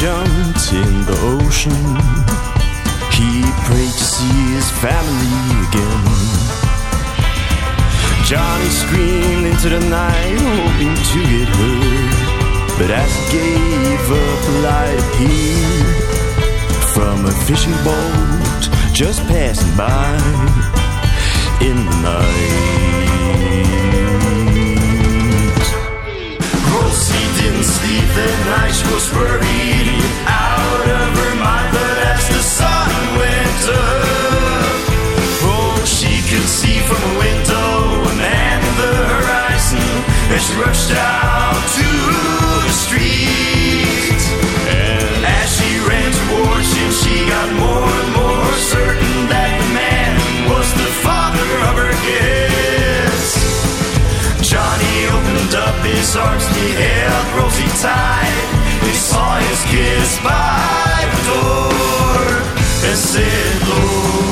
Jumped 0.00 0.72
in 0.72 1.04
the 1.04 1.18
ocean, 1.36 1.76
he 3.12 3.44
prayed 3.68 3.92
to 3.92 4.06
see 4.16 4.54
his 4.56 4.70
family 4.80 5.36
again. 5.68 6.04
Johnny 8.24 8.70
screamed 8.70 9.44
into 9.44 9.68
the 9.68 9.80
night, 9.90 10.38
hoping 10.40 10.96
to 11.10 11.20
get 11.28 11.48
hurt. 11.52 12.78
But 12.78 12.90
as 12.90 13.12
he 13.14 13.36
gave 13.36 14.06
up, 14.24 14.40
a 14.48 14.54
light 14.64 14.98
appeared 15.04 16.00
from 16.94 17.26
a 17.26 17.32
fishing 17.44 17.76
boat 17.84 18.70
just 18.94 19.20
passing 19.28 19.76
by 19.76 20.16
in 21.60 21.76
the 21.76 21.96
night. 22.00 22.99
That 27.60 28.40
night, 28.48 28.72
she 28.72 28.88
was 28.88 29.12
worried 29.12 30.00
out 30.24 30.86
of 30.88 31.12
her 31.12 31.34
mind. 31.36 31.68
But 31.76 31.96
as 32.08 32.24
the 32.32 32.40
sun 32.40 32.88
went 33.20 33.62
up, 33.68 34.80
oh, 35.44 35.76
she 35.84 36.24
could 36.24 36.48
see 36.48 36.80
from 36.88 36.96
a 36.96 37.14
window 37.20 38.00
a 38.00 38.14
man 38.16 38.64
in 38.64 38.74
the 38.80 38.96
horizon. 39.12 39.92
And 40.32 40.40
she 40.40 40.56
rushed 40.56 40.92
out 40.96 41.60
to 41.76 41.88
the 42.64 42.72
street. 42.72 44.24
And 44.64 45.20
as 45.20 45.60
she 45.60 45.84
ran 45.84 46.08
towards 46.16 46.72
him, 46.72 46.90
she 46.96 47.28
got 47.28 47.48
more 47.60 47.84
and 47.84 48.10
more 48.16 48.19
his 56.00 56.16
arms 56.16 56.46
he 56.56 56.72
held 56.82 57.26
Rosie 57.36 57.68
tight. 57.82 58.48
He 58.86 58.94
saw 58.94 59.38
his 59.38 59.60
kiss 59.72 60.18
by 60.24 61.04
the 61.12 61.22
door 61.30 62.24
and 62.88 62.96
said, 62.96 63.68
Lord. 63.68 64.29